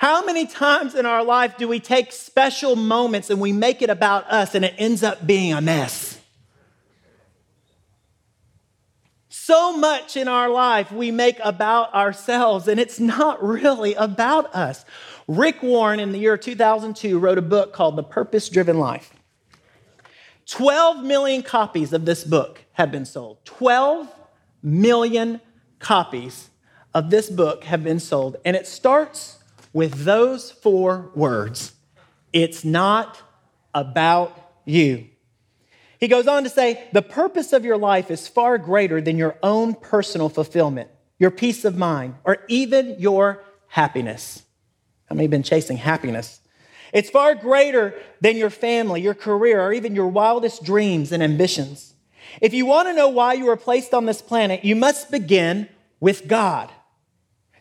How 0.00 0.24
many 0.24 0.46
times 0.46 0.94
in 0.94 1.04
our 1.04 1.22
life 1.22 1.58
do 1.58 1.68
we 1.68 1.78
take 1.78 2.10
special 2.10 2.74
moments 2.74 3.28
and 3.28 3.38
we 3.38 3.52
make 3.52 3.82
it 3.82 3.90
about 3.90 4.24
us 4.30 4.54
and 4.54 4.64
it 4.64 4.72
ends 4.78 5.02
up 5.02 5.26
being 5.26 5.52
a 5.52 5.60
mess? 5.60 6.18
So 9.28 9.76
much 9.76 10.16
in 10.16 10.26
our 10.26 10.48
life 10.48 10.90
we 10.90 11.10
make 11.10 11.38
about 11.44 11.92
ourselves, 11.92 12.66
and 12.66 12.80
it's 12.80 12.98
not 12.98 13.42
really 13.46 13.92
about 13.92 14.54
us. 14.54 14.86
Rick 15.28 15.62
Warren 15.62 16.00
in 16.00 16.12
the 16.12 16.18
year 16.18 16.38
2002 16.38 17.18
wrote 17.18 17.36
a 17.36 17.42
book 17.42 17.74
called 17.74 17.96
The 17.96 18.02
Purpose 18.02 18.48
Driven 18.48 18.78
Life. 18.78 19.12
12 20.46 21.04
million 21.04 21.42
copies 21.42 21.92
of 21.92 22.06
this 22.06 22.24
book 22.24 22.64
have 22.72 22.90
been 22.90 23.04
sold. 23.04 23.44
12 23.44 24.08
million 24.62 25.42
copies 25.78 26.48
of 26.94 27.10
this 27.10 27.28
book 27.28 27.64
have 27.64 27.84
been 27.84 28.00
sold, 28.00 28.38
and 28.46 28.56
it 28.56 28.66
starts 28.66 29.39
with 29.72 30.04
those 30.04 30.50
four 30.50 31.10
words 31.14 31.72
It's 32.32 32.64
not 32.64 33.20
about 33.74 34.52
you. 34.64 35.06
He 35.98 36.08
goes 36.08 36.26
on 36.26 36.44
to 36.44 36.50
say, 36.50 36.88
The 36.92 37.02
purpose 37.02 37.52
of 37.52 37.64
your 37.64 37.76
life 37.76 38.10
is 38.10 38.26
far 38.26 38.56
greater 38.58 39.00
than 39.00 39.18
your 39.18 39.36
own 39.42 39.74
personal 39.74 40.28
fulfillment, 40.28 40.90
your 41.18 41.30
peace 41.30 41.64
of 41.64 41.76
mind, 41.76 42.14
or 42.24 42.38
even 42.48 42.96
your 42.98 43.44
happiness. 43.68 44.42
How 45.06 45.14
many 45.14 45.24
have 45.24 45.30
been 45.30 45.42
chasing 45.42 45.76
happiness? 45.76 46.40
It's 46.92 47.10
far 47.10 47.34
greater 47.34 47.94
than 48.20 48.36
your 48.36 48.50
family, 48.50 49.02
your 49.02 49.14
career, 49.14 49.60
or 49.60 49.72
even 49.72 49.94
your 49.94 50.08
wildest 50.08 50.64
dreams 50.64 51.12
and 51.12 51.22
ambitions. 51.22 51.94
If 52.40 52.54
you 52.54 52.66
want 52.66 52.88
to 52.88 52.94
know 52.94 53.08
why 53.08 53.34
you 53.34 53.46
were 53.46 53.56
placed 53.56 53.92
on 53.92 54.06
this 54.06 54.22
planet, 54.22 54.64
you 54.64 54.74
must 54.76 55.10
begin 55.10 55.68
with 56.00 56.26
God. 56.26 56.70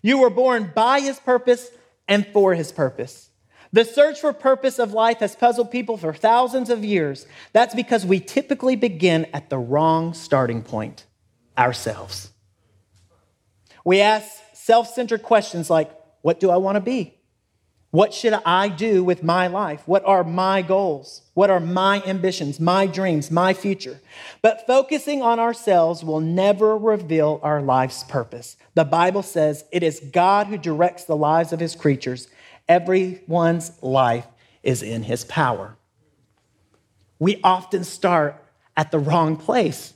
You 0.01 0.20
were 0.20 0.30
born 0.30 0.72
by 0.74 1.01
His 1.01 1.20
purpose 1.20 1.70
and 2.10 2.28
for 2.28 2.56
his 2.56 2.74
purpose. 2.74 3.30
The 3.72 3.86
search 3.86 4.20
for 4.20 4.34
purpose 4.34 4.80
of 4.80 4.94
life 4.94 5.20
has 5.20 5.36
puzzled 5.36 5.70
people 5.70 5.96
for 5.96 6.12
thousands 6.12 6.72
of 6.72 6.84
years. 6.84 7.28
That's 7.54 7.75
because 7.75 8.06
we 8.06 8.20
typically 8.20 8.75
begin 8.75 9.28
at 9.32 9.50
the 9.50 9.60
wrong 9.60 10.16
starting 10.16 10.63
point 10.63 11.06
ourselves. 11.58 12.32
We 13.86 14.01
ask 14.01 14.28
self 14.54 14.92
centered 14.92 15.22
questions 15.22 15.70
like, 15.70 15.92
What 16.22 16.39
do 16.39 16.50
I 16.50 16.58
want 16.58 16.75
to 16.78 16.82
be? 16.82 17.13
What 17.92 18.13
should 18.13 18.34
I 18.46 18.70
do 18.70 19.04
with 19.04 19.24
my 19.24 19.48
life? 19.48 19.82
What 19.88 20.06
are 20.06 20.24
my 20.24 20.62
goals? 20.62 21.24
What 21.34 21.50
are 21.50 21.60
my 21.60 22.04
ambitions, 22.04 22.60
my 22.60 22.86
dreams, 22.86 23.32
my 23.32 23.54
future? 23.54 24.00
But 24.44 24.68
focusing 24.68 25.24
on 25.24 25.39
ourselves 25.39 26.04
will 26.04 26.20
never 26.20 26.78
reveal 26.78 27.39
our 27.42 27.63
life's 27.63 28.04
purpose. 28.04 28.58
The 28.76 28.86
Bible 28.86 29.24
says 29.24 29.66
it 29.72 29.84
is 29.84 30.00
God 30.00 30.48
who 30.48 30.58
directs 30.58 31.06
the 31.06 31.16
lives 31.16 31.52
of 31.54 31.60
his 31.60 31.76
creatures. 31.76 32.28
Everyone's 32.68 33.72
life 33.82 34.28
is 34.64 34.84
in 34.84 35.04
his 35.04 35.26
power. 35.26 35.76
We 37.18 37.40
often 37.44 37.84
start 37.84 38.44
at 38.78 38.92
the 38.92 39.00
wrong 39.00 39.36
place 39.36 39.94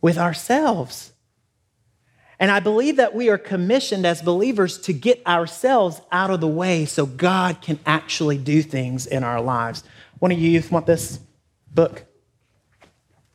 with 0.00 0.18
ourselves. 0.18 1.12
And 2.40 2.50
I 2.50 2.58
believe 2.58 2.96
that 2.96 3.14
we 3.14 3.28
are 3.28 3.36
commissioned 3.36 4.06
as 4.06 4.22
believers 4.22 4.78
to 4.80 4.94
get 4.94 5.24
ourselves 5.26 6.00
out 6.10 6.30
of 6.30 6.40
the 6.40 6.48
way 6.48 6.86
so 6.86 7.04
God 7.04 7.60
can 7.60 7.78
actually 7.84 8.38
do 8.38 8.62
things 8.62 9.06
in 9.06 9.22
our 9.22 9.42
lives. 9.42 9.84
One 10.20 10.32
of 10.32 10.38
you 10.38 10.50
youth 10.50 10.72
want 10.72 10.86
this 10.86 11.20
book? 11.70 12.04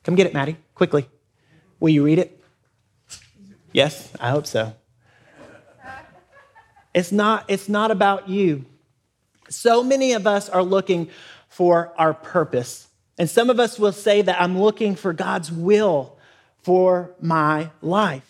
Come 0.03 0.15
get 0.15 0.25
it, 0.25 0.33
Maddie, 0.33 0.57
quickly. 0.73 1.07
Will 1.79 1.89
you 1.89 2.03
read 2.03 2.17
it? 2.17 2.41
Yes, 3.75 4.09
I 4.21 4.29
hope 4.29 4.47
so. 4.47 4.73
It's 6.93 7.11
not, 7.11 7.43
it's 7.49 7.67
not 7.67 7.91
about 7.91 8.29
you. 8.29 8.63
So 9.49 9.83
many 9.83 10.13
of 10.13 10.25
us 10.25 10.47
are 10.47 10.63
looking 10.63 11.09
for 11.49 11.93
our 11.97 12.13
purpose. 12.13 12.87
And 13.17 13.29
some 13.29 13.49
of 13.49 13.59
us 13.59 13.77
will 13.77 13.91
say 13.91 14.21
that 14.21 14.41
I'm 14.41 14.57
looking 14.57 14.95
for 14.95 15.11
God's 15.11 15.51
will 15.51 16.17
for 16.61 17.11
my 17.19 17.69
life. 17.81 18.23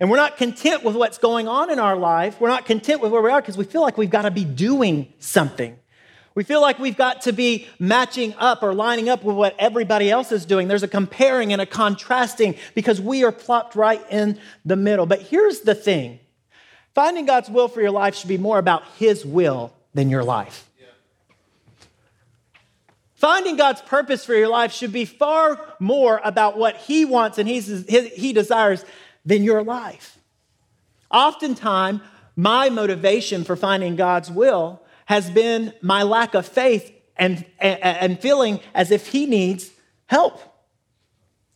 And 0.00 0.10
we're 0.10 0.16
not 0.16 0.36
content 0.36 0.82
with 0.82 0.96
what's 0.96 1.18
going 1.18 1.46
on 1.46 1.70
in 1.70 1.78
our 1.78 1.94
life. 1.94 2.40
We're 2.40 2.48
not 2.48 2.66
content 2.66 3.00
with 3.00 3.12
where 3.12 3.22
we 3.22 3.30
are 3.30 3.40
because 3.40 3.56
we 3.56 3.66
feel 3.66 3.82
like 3.82 3.98
we've 3.98 4.10
got 4.10 4.22
to 4.22 4.32
be 4.32 4.44
doing 4.44 5.12
something. 5.20 5.78
We 6.34 6.44
feel 6.44 6.60
like 6.60 6.78
we've 6.78 6.96
got 6.96 7.22
to 7.22 7.32
be 7.32 7.66
matching 7.78 8.34
up 8.38 8.62
or 8.62 8.72
lining 8.72 9.08
up 9.08 9.24
with 9.24 9.34
what 9.34 9.56
everybody 9.58 10.10
else 10.10 10.30
is 10.30 10.44
doing. 10.44 10.68
There's 10.68 10.82
a 10.82 10.88
comparing 10.88 11.52
and 11.52 11.60
a 11.60 11.66
contrasting 11.66 12.54
because 12.74 13.00
we 13.00 13.24
are 13.24 13.32
plopped 13.32 13.74
right 13.74 14.02
in 14.10 14.38
the 14.64 14.76
middle. 14.76 15.06
But 15.06 15.22
here's 15.22 15.60
the 15.60 15.74
thing 15.74 16.20
finding 16.94 17.26
God's 17.26 17.50
will 17.50 17.68
for 17.68 17.80
your 17.80 17.90
life 17.90 18.14
should 18.14 18.28
be 18.28 18.38
more 18.38 18.58
about 18.58 18.84
His 18.98 19.24
will 19.24 19.72
than 19.94 20.10
your 20.10 20.22
life. 20.22 20.68
Finding 23.14 23.56
God's 23.56 23.82
purpose 23.82 24.24
for 24.24 24.34
your 24.34 24.46
life 24.46 24.72
should 24.72 24.92
be 24.92 25.04
far 25.04 25.60
more 25.80 26.20
about 26.22 26.56
what 26.56 26.76
He 26.76 27.04
wants 27.04 27.38
and 27.38 27.48
He 27.48 28.32
desires 28.32 28.84
than 29.24 29.42
your 29.42 29.64
life. 29.64 30.18
Oftentimes, 31.10 32.00
my 32.36 32.70
motivation 32.70 33.42
for 33.42 33.56
finding 33.56 33.96
God's 33.96 34.30
will 34.30 34.80
has 35.08 35.30
been 35.30 35.72
my 35.80 36.02
lack 36.02 36.34
of 36.34 36.46
faith 36.46 36.92
and, 37.16 37.42
and, 37.58 37.82
and 37.82 38.20
feeling 38.20 38.60
as 38.74 38.90
if 38.90 39.06
He 39.06 39.24
needs 39.24 39.70
help. 40.04 40.38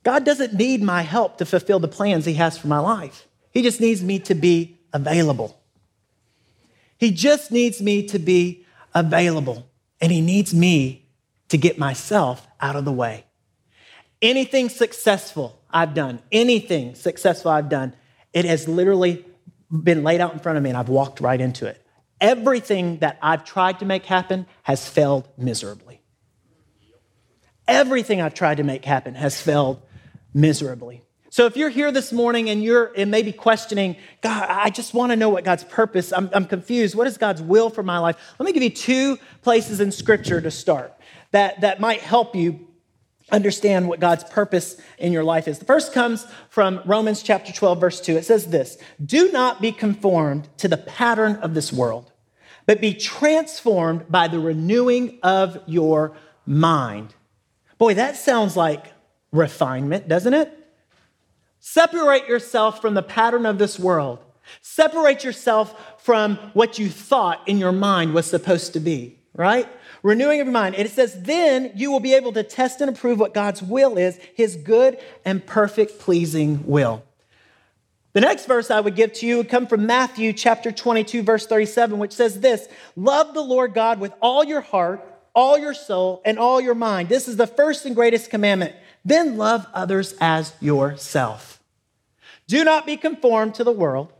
God 0.05 0.25
doesn't 0.25 0.55
need 0.55 0.83
my 0.83 1.03
help 1.03 1.37
to 1.37 1.45
fulfill 1.45 1.79
the 1.79 1.87
plans 1.87 2.25
He 2.25 2.33
has 2.35 2.57
for 2.57 2.69
my 2.69 2.79
life. 2.79 3.29
He 3.51 3.61
just 3.61 3.79
needs 3.79 4.03
me 4.03 4.19
to 4.21 4.35
be 4.35 4.81
available. 4.95 5.61
He 6.97 7.11
just 7.11 7.53
needs 7.53 7.83
me 7.83 8.07
to 8.07 8.19
be 8.19 8.65
available, 8.95 9.67
and 10.01 10.11
He 10.11 10.23
needs 10.23 10.55
me 10.55 11.11
to 11.51 11.59
get 11.59 11.77
myself 11.77 12.47
out 12.59 12.75
of 12.75 12.87
the 12.87 12.93
way. 12.93 13.27
Anything 14.23 14.71
successful 14.71 15.61
I've 15.71 15.93
done, 15.93 16.23
anything 16.33 16.95
successful 16.95 17.51
I've 17.51 17.69
done, 17.69 17.95
it 18.33 18.47
has 18.47 18.67
literally 18.67 19.27
been 19.71 20.05
laid 20.05 20.23
out 20.23 20.33
in 20.33 20.39
front 20.39 20.57
of 20.57 20.65
me 20.65 20.71
and 20.71 20.79
I've 20.79 20.89
walked 20.89 21.21
right 21.21 21.39
into 21.39 21.67
it. 21.67 21.82
Everything 22.23 22.99
that 23.01 23.19
I've 23.21 23.45
tried 23.45 23.81
to 23.81 23.85
make 23.85 24.07
happen 24.07 24.47
has 24.63 24.89
failed 24.89 25.29
miserably. 25.37 26.01
Everything 27.67 28.21
I've 28.23 28.33
tried 28.33 28.59
to 28.59 28.63
make 28.63 28.85
happen 28.85 29.17
has 29.17 29.41
failed 29.41 29.83
miserably. 30.33 31.03
So 31.31 31.47
if 31.47 31.57
you're 31.57 31.71
here 31.71 31.91
this 31.91 32.13
morning 32.13 32.49
and 32.49 32.63
you're 32.63 32.93
and 32.97 33.11
maybe 33.11 33.33
questioning, 33.33 33.97
God, 34.21 34.47
I 34.49 34.71
just 34.71 34.95
want 34.95 35.11
to 35.11 35.17
know 35.17 35.31
what 35.31 35.45
God's 35.45 35.65
purpose. 35.65 36.13
I'm, 36.13 36.31
I'm 36.33 36.45
confused. 36.45 36.95
What 36.95 37.09
is 37.09 37.19
God's 37.19 37.43
will 37.43 37.71
for 37.71 37.83
my 37.83 37.99
life? 37.99 38.17
Let 38.39 38.47
me 38.47 38.53
give 38.53 38.63
you 38.63 38.71
two 38.71 39.19
places 39.41 39.81
in 39.81 39.91
Scripture 39.91 40.41
to 40.41 40.51
start 40.51 40.95
that, 41.33 41.63
that 41.63 41.81
might 41.81 42.03
help 42.03 42.37
you 42.37 42.69
understand 43.33 43.89
what 43.89 43.99
God's 43.99 44.25
purpose 44.25 44.77
in 44.99 45.13
your 45.13 45.25
life 45.25 45.49
is. 45.49 45.59
The 45.59 45.65
first 45.65 45.93
comes 45.93 46.27
from 46.51 46.81
Romans 46.85 47.23
chapter 47.23 47.53
12, 47.53 47.81
verse 47.81 48.01
2. 48.01 48.17
It 48.17 48.25
says 48.25 48.47
this 48.47 48.79
Do 49.05 49.33
not 49.33 49.61
be 49.61 49.73
conformed 49.73 50.49
to 50.59 50.69
the 50.69 50.77
pattern 50.77 51.37
of 51.37 51.55
this 51.55 51.73
world, 51.73 52.12
but 52.73 52.81
be 52.81 52.95
transformed 52.95 54.03
by 54.09 54.29
the 54.29 54.41
renewing 54.41 55.19
of 55.23 55.61
your 55.67 56.17
mind. 56.47 57.15
Boy, 57.77 57.93
that 57.93 58.17
sounds 58.17 58.57
like 58.57 58.95
refinement, 59.31 60.09
doesn't 60.09 60.33
it? 60.33 60.51
Separate 61.61 62.29
yourself 62.29 62.81
from 62.81 62.95
the 62.95 63.03
pattern 63.03 63.45
of 63.45 63.59
this 63.59 63.79
world. 63.79 64.21
Separate 64.63 65.23
yourself 65.23 66.03
from 66.03 66.37
what 66.55 66.79
you 66.79 66.89
thought 66.89 67.47
in 67.47 67.59
your 67.59 67.73
mind 67.73 68.15
was 68.15 68.25
supposed 68.25 68.73
to 68.73 68.81
be, 68.81 69.19
right? 69.35 69.69
Renewing 70.03 70.41
of 70.41 70.47
your 70.47 70.55
mind. 70.55 70.75
It 70.75 70.91
says, 70.93 71.25
then 71.25 71.73
you 71.75 71.93
will 71.93 72.01
be 72.01 72.15
able 72.15 72.33
to 72.33 72.43
test 72.43 72.81
and 72.81 72.89
approve 72.89 73.21
what 73.21 73.35
God's 73.35 73.63
will 73.63 73.99
is, 73.99 74.19
his 74.35 74.57
good 74.57 74.99
and 75.27 75.45
perfect 75.45 75.99
pleasing 75.99 76.67
will. 76.67 77.05
The 78.13 78.21
next 78.21 78.47
verse 78.47 78.71
I 78.71 78.81
would 78.81 78.95
give 78.95 79.15
to 79.15 79.27
you 79.27 79.39
would 79.39 79.49
come 79.49 79.67
from 79.67 79.87
Matthew 79.87 80.35
chapter 80.35 80.71
22, 80.71 81.23
verse 81.23 81.47
37, 81.47 81.99
which 81.99 82.13
says 82.13 82.41
this 82.41 82.69
Love 82.95 83.33
the 83.33 83.43
Lord 83.43 83.73
God 83.73 84.01
with 84.01 84.13
all 84.21 84.45
your 84.45 84.61
heart, 84.61 85.07
all 85.35 85.57
your 85.57 85.73
soul, 85.73 86.21
and 86.25 86.39
all 86.39 86.61
your 86.61 86.75
mind. 86.75 87.09
This 87.09 87.27
is 87.27 87.37
the 87.37 87.47
first 87.47 87.87
and 87.87 87.95
greatest 87.95 88.29
commandment. 88.29 88.75
Then 89.05 89.39
love 89.39 89.67
others 89.73 90.15
as 90.21 90.53
yourself. 90.61 91.61
Do 92.47 92.65
not 92.65 92.85
be 92.85 92.99
conformed 92.99 93.55
to 93.55 93.65
the 93.65 93.73
world 93.73 94.13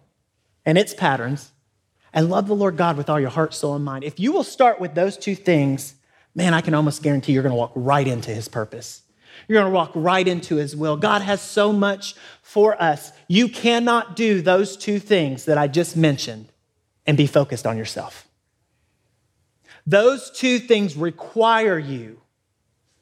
and 0.65 0.79
its 0.79 0.95
patterns, 0.95 1.51
and 2.15 2.31
love 2.31 2.47
the 2.47 2.55
Lord 2.55 2.77
God 2.77 2.97
with 2.97 3.11
all 3.11 3.21
your 3.21 3.31
heart, 3.31 3.53
soul, 3.53 3.75
and 3.75 3.85
mind. 3.85 4.05
If 4.05 4.19
you 4.19 4.33
will 4.33 4.45
start 4.45 4.81
with 4.81 4.95
those 4.95 5.19
two 5.19 5.35
things, 5.35 5.95
man, 6.35 6.55
I 6.55 6.61
can 6.61 6.73
almost 6.73 7.03
guarantee 7.03 7.33
you're 7.33 7.43
going 7.43 7.53
to 7.53 7.57
walk 7.57 7.73
right 7.75 8.07
into 8.07 8.31
his 8.31 8.49
purpose. 8.49 9.02
You're 9.53 9.61
going 9.61 9.71
to 9.71 9.77
walk 9.77 9.93
right 9.95 10.27
into 10.27 10.57
his 10.57 10.75
will. 10.75 10.97
God 10.97 11.21
has 11.21 11.43
so 11.43 11.75
much 11.75 12.15
for 12.41 12.81
us. 12.83 13.13
You 13.29 13.51
cannot 13.51 14.17
do 14.17 14.41
those 14.41 14.79
two 14.79 14.99
things 14.99 15.45
that 15.45 15.59
I 15.59 15.69
just 15.69 15.95
mentioned 15.95 16.49
and 17.07 17.19
be 17.19 17.27
focused 17.27 17.67
on 17.67 17.77
yourself. 17.77 18.27
Those 19.87 20.31
two 20.31 20.59
things 20.59 20.97
require 20.97 21.79
you 21.79 22.23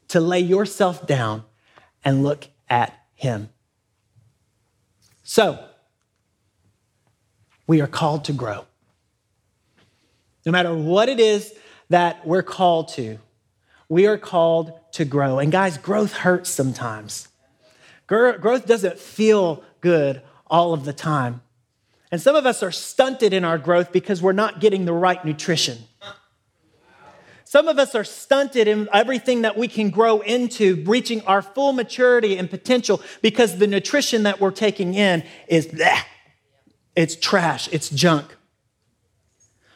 to 0.09 0.19
lay 0.19 0.41
yourself 0.41 1.07
down 1.07 1.45
and 2.05 2.25
look 2.25 2.49
at 2.69 2.99
him. 3.15 3.51
So, 5.23 5.65
we 7.69 7.81
are 7.81 7.87
called 7.87 8.25
to 8.25 8.33
grow. 8.33 8.65
No 10.45 10.51
matter 10.51 10.75
what 10.75 11.09
it 11.09 11.21
is 11.21 11.55
that 11.91 12.27
we're 12.27 12.43
called 12.43 12.89
to, 12.95 13.21
we 13.91 14.07
are 14.07 14.17
called 14.17 14.73
to 14.93 15.05
grow. 15.05 15.39
And 15.39 15.53
guys, 15.53 15.77
growth 15.77 16.13
hurts 16.13 16.49
sometimes. 16.49 17.29
Growth 18.07 18.65
doesn't 18.65 18.99
feel 18.99 19.63
good 19.81 20.23
all 20.47 20.73
of 20.73 20.85
the 20.85 20.93
time. 20.93 21.43
And 22.11 22.21
some 22.21 22.35
of 22.35 22.47
us 22.47 22.63
are 22.63 22.73
stunted 22.73 23.33
in 23.33 23.45
our 23.45 23.59
growth 23.59 23.93
because 23.93 24.23
we're 24.23 24.33
not 24.33 24.61
getting 24.61 24.85
the 24.85 24.93
right 24.93 25.23
nutrition. 25.25 25.79
Some 27.45 27.67
of 27.67 27.81
us 27.81 27.97
are 27.97 28.05
stunted 28.05 28.69
in 28.69 28.89
everything 28.93 29.43
that 29.43 29.59
we 29.59 29.67
can 29.67 29.91
grow 29.91 30.21
into, 30.21 30.85
reaching 30.85 31.21
our 31.23 31.43
full 31.43 31.73
maturity 31.73 32.37
and 32.37 32.49
potential 32.49 33.03
because 33.23 33.59
the 33.59 33.67
nutrition 33.67 34.23
that 34.23 34.41
we're 34.41 34.53
taking 34.53 34.95
in 34.95 35.25
is 35.49 35.67
bleh. 35.67 36.01
It's 36.95 37.17
trash, 37.17 37.69
it's 37.73 37.91
junk. 37.91 38.37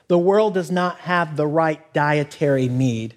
The 0.06 0.18
world 0.18 0.54
does 0.54 0.70
not 0.70 0.98
have 1.00 1.36
the 1.36 1.46
right 1.46 1.92
dietary 1.92 2.68
need 2.68 3.16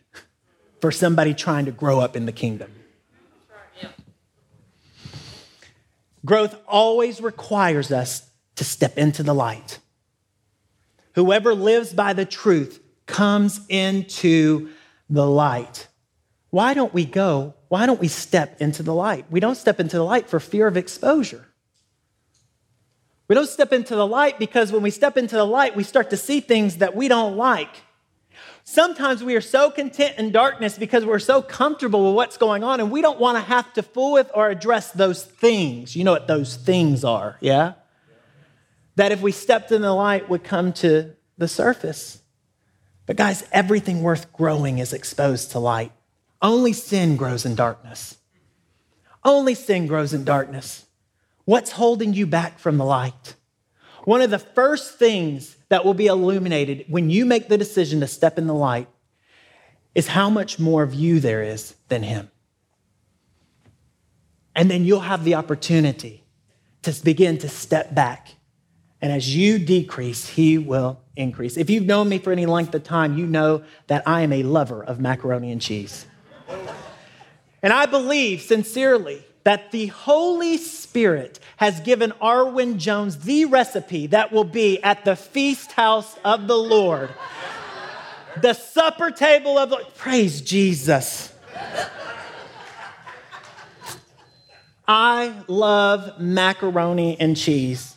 for 0.79 0.91
somebody 0.91 1.33
trying 1.33 1.65
to 1.65 1.71
grow 1.71 1.99
up 1.99 2.15
in 2.15 2.25
the 2.25 2.31
kingdom. 2.31 2.71
Growth 6.25 6.55
always 6.67 7.21
requires 7.21 7.91
us 7.91 8.29
to 8.55 8.63
step 8.63 8.97
into 8.97 9.23
the 9.23 9.33
light. 9.33 9.79
Whoever 11.15 11.55
lives 11.55 11.93
by 11.93 12.13
the 12.13 12.25
truth 12.25 12.81
comes 13.05 13.61
into 13.69 14.69
the 15.09 15.25
light. 15.25 15.87
Why 16.49 16.73
don't 16.73 16.93
we 16.93 17.05
go? 17.05 17.53
Why 17.69 17.85
don't 17.85 17.99
we 17.99 18.07
step 18.07 18.61
into 18.61 18.83
the 18.83 18.93
light? 18.93 19.25
We 19.29 19.39
don't 19.39 19.55
step 19.55 19.79
into 19.79 19.97
the 19.97 20.03
light 20.03 20.29
for 20.29 20.39
fear 20.39 20.67
of 20.67 20.77
exposure. 20.77 21.45
We 23.27 23.35
don't 23.35 23.49
step 23.49 23.73
into 23.73 23.95
the 23.95 24.07
light 24.07 24.39
because 24.39 24.71
when 24.71 24.81
we 24.81 24.91
step 24.91 25.17
into 25.17 25.35
the 25.35 25.45
light, 25.45 25.75
we 25.75 25.83
start 25.83 26.09
to 26.11 26.17
see 26.17 26.39
things 26.39 26.77
that 26.77 26.95
we 26.95 27.07
don't 27.07 27.35
like. 27.35 27.83
Sometimes 28.69 29.23
we 29.23 29.37
are 29.37 29.41
so 29.41 29.71
content 29.71 30.15
in 30.17 30.33
darkness 30.33 30.77
because 30.77 31.05
we're 31.05 31.19
so 31.19 31.41
comfortable 31.41 32.07
with 32.07 32.15
what's 32.15 32.35
going 32.35 32.65
on 32.65 32.81
and 32.81 32.91
we 32.91 33.01
don't 33.01 33.17
want 33.17 33.37
to 33.37 33.41
have 33.41 33.71
to 33.75 33.81
fool 33.81 34.11
with 34.11 34.29
or 34.33 34.49
address 34.49 34.91
those 34.91 35.23
things. 35.23 35.95
You 35.95 36.03
know 36.03 36.11
what 36.11 36.27
those 36.27 36.57
things 36.57 37.05
are, 37.05 37.37
yeah? 37.39 37.75
That 38.97 39.13
if 39.13 39.21
we 39.21 39.31
stepped 39.31 39.71
in 39.71 39.81
the 39.81 39.93
light 39.93 40.27
would 40.27 40.43
come 40.43 40.73
to 40.73 41.15
the 41.37 41.47
surface. 41.47 42.21
But, 43.05 43.15
guys, 43.15 43.47
everything 43.53 44.03
worth 44.03 44.33
growing 44.33 44.79
is 44.79 44.91
exposed 44.91 45.51
to 45.51 45.59
light. 45.59 45.93
Only 46.41 46.73
sin 46.73 47.15
grows 47.15 47.45
in 47.45 47.55
darkness. 47.55 48.17
Only 49.23 49.55
sin 49.55 49.87
grows 49.87 50.13
in 50.13 50.25
darkness. 50.25 50.85
What's 51.45 51.71
holding 51.71 52.13
you 52.13 52.27
back 52.27 52.59
from 52.59 52.77
the 52.77 52.85
light? 52.85 53.35
One 54.03 54.21
of 54.21 54.29
the 54.29 54.39
first 54.39 54.99
things 54.99 55.56
that 55.69 55.83
will 55.83 55.93
be 55.93 56.07
illuminated 56.07 56.85
when 56.87 57.09
you 57.09 57.25
make 57.25 57.47
the 57.47 57.57
decision 57.57 57.99
to 57.99 58.07
step 58.07 58.37
in 58.37 58.47
the 58.47 58.53
light 58.53 58.87
is 59.93 60.07
how 60.07 60.29
much 60.29 60.59
more 60.59 60.83
of 60.83 60.93
you 60.93 61.19
there 61.19 61.43
is 61.43 61.75
than 61.89 62.03
Him. 62.03 62.29
And 64.55 64.71
then 64.71 64.85
you'll 64.85 65.01
have 65.01 65.23
the 65.23 65.35
opportunity 65.35 66.23
to 66.83 66.91
begin 67.03 67.37
to 67.39 67.49
step 67.49 67.93
back. 67.93 68.29
And 69.01 69.11
as 69.11 69.35
you 69.35 69.59
decrease, 69.59 70.29
He 70.29 70.57
will 70.57 70.99
increase. 71.15 71.57
If 71.57 71.69
you've 71.69 71.85
known 71.85 72.09
me 72.09 72.19
for 72.19 72.31
any 72.31 72.45
length 72.45 72.73
of 72.73 72.83
time, 72.83 73.17
you 73.17 73.25
know 73.25 73.63
that 73.87 74.07
I 74.07 74.21
am 74.21 74.31
a 74.31 74.43
lover 74.43 74.83
of 74.83 74.99
macaroni 74.99 75.51
and 75.51 75.61
cheese. 75.61 76.05
And 77.61 77.73
I 77.73 77.85
believe 77.87 78.41
sincerely 78.41 79.25
that 79.47 79.71
the 79.71 79.87
Holy 79.87 80.57
Spirit 80.57 81.39
has 81.55 81.79
given 81.79 82.11
Arwin 82.21 82.75
Jones 82.75 83.19
the 83.19 83.45
recipe 83.45 84.05
that 84.07 84.29
will 84.33 84.43
be 84.43 84.83
at 84.83 85.05
the 85.05 85.15
feast 85.15 85.71
house 85.71 86.17
of 86.25 86.47
the 86.49 86.57
Lord. 86.57 87.09
The 88.41 88.51
supper 88.51 89.09
table 89.09 89.57
of 89.57 89.69
the 89.69 89.85
praise 89.95 90.41
Jesus. 90.41 91.33
I 94.85 95.33
love 95.47 96.19
macaroni 96.19 97.17
and 97.17 97.37
cheese. 97.37 97.95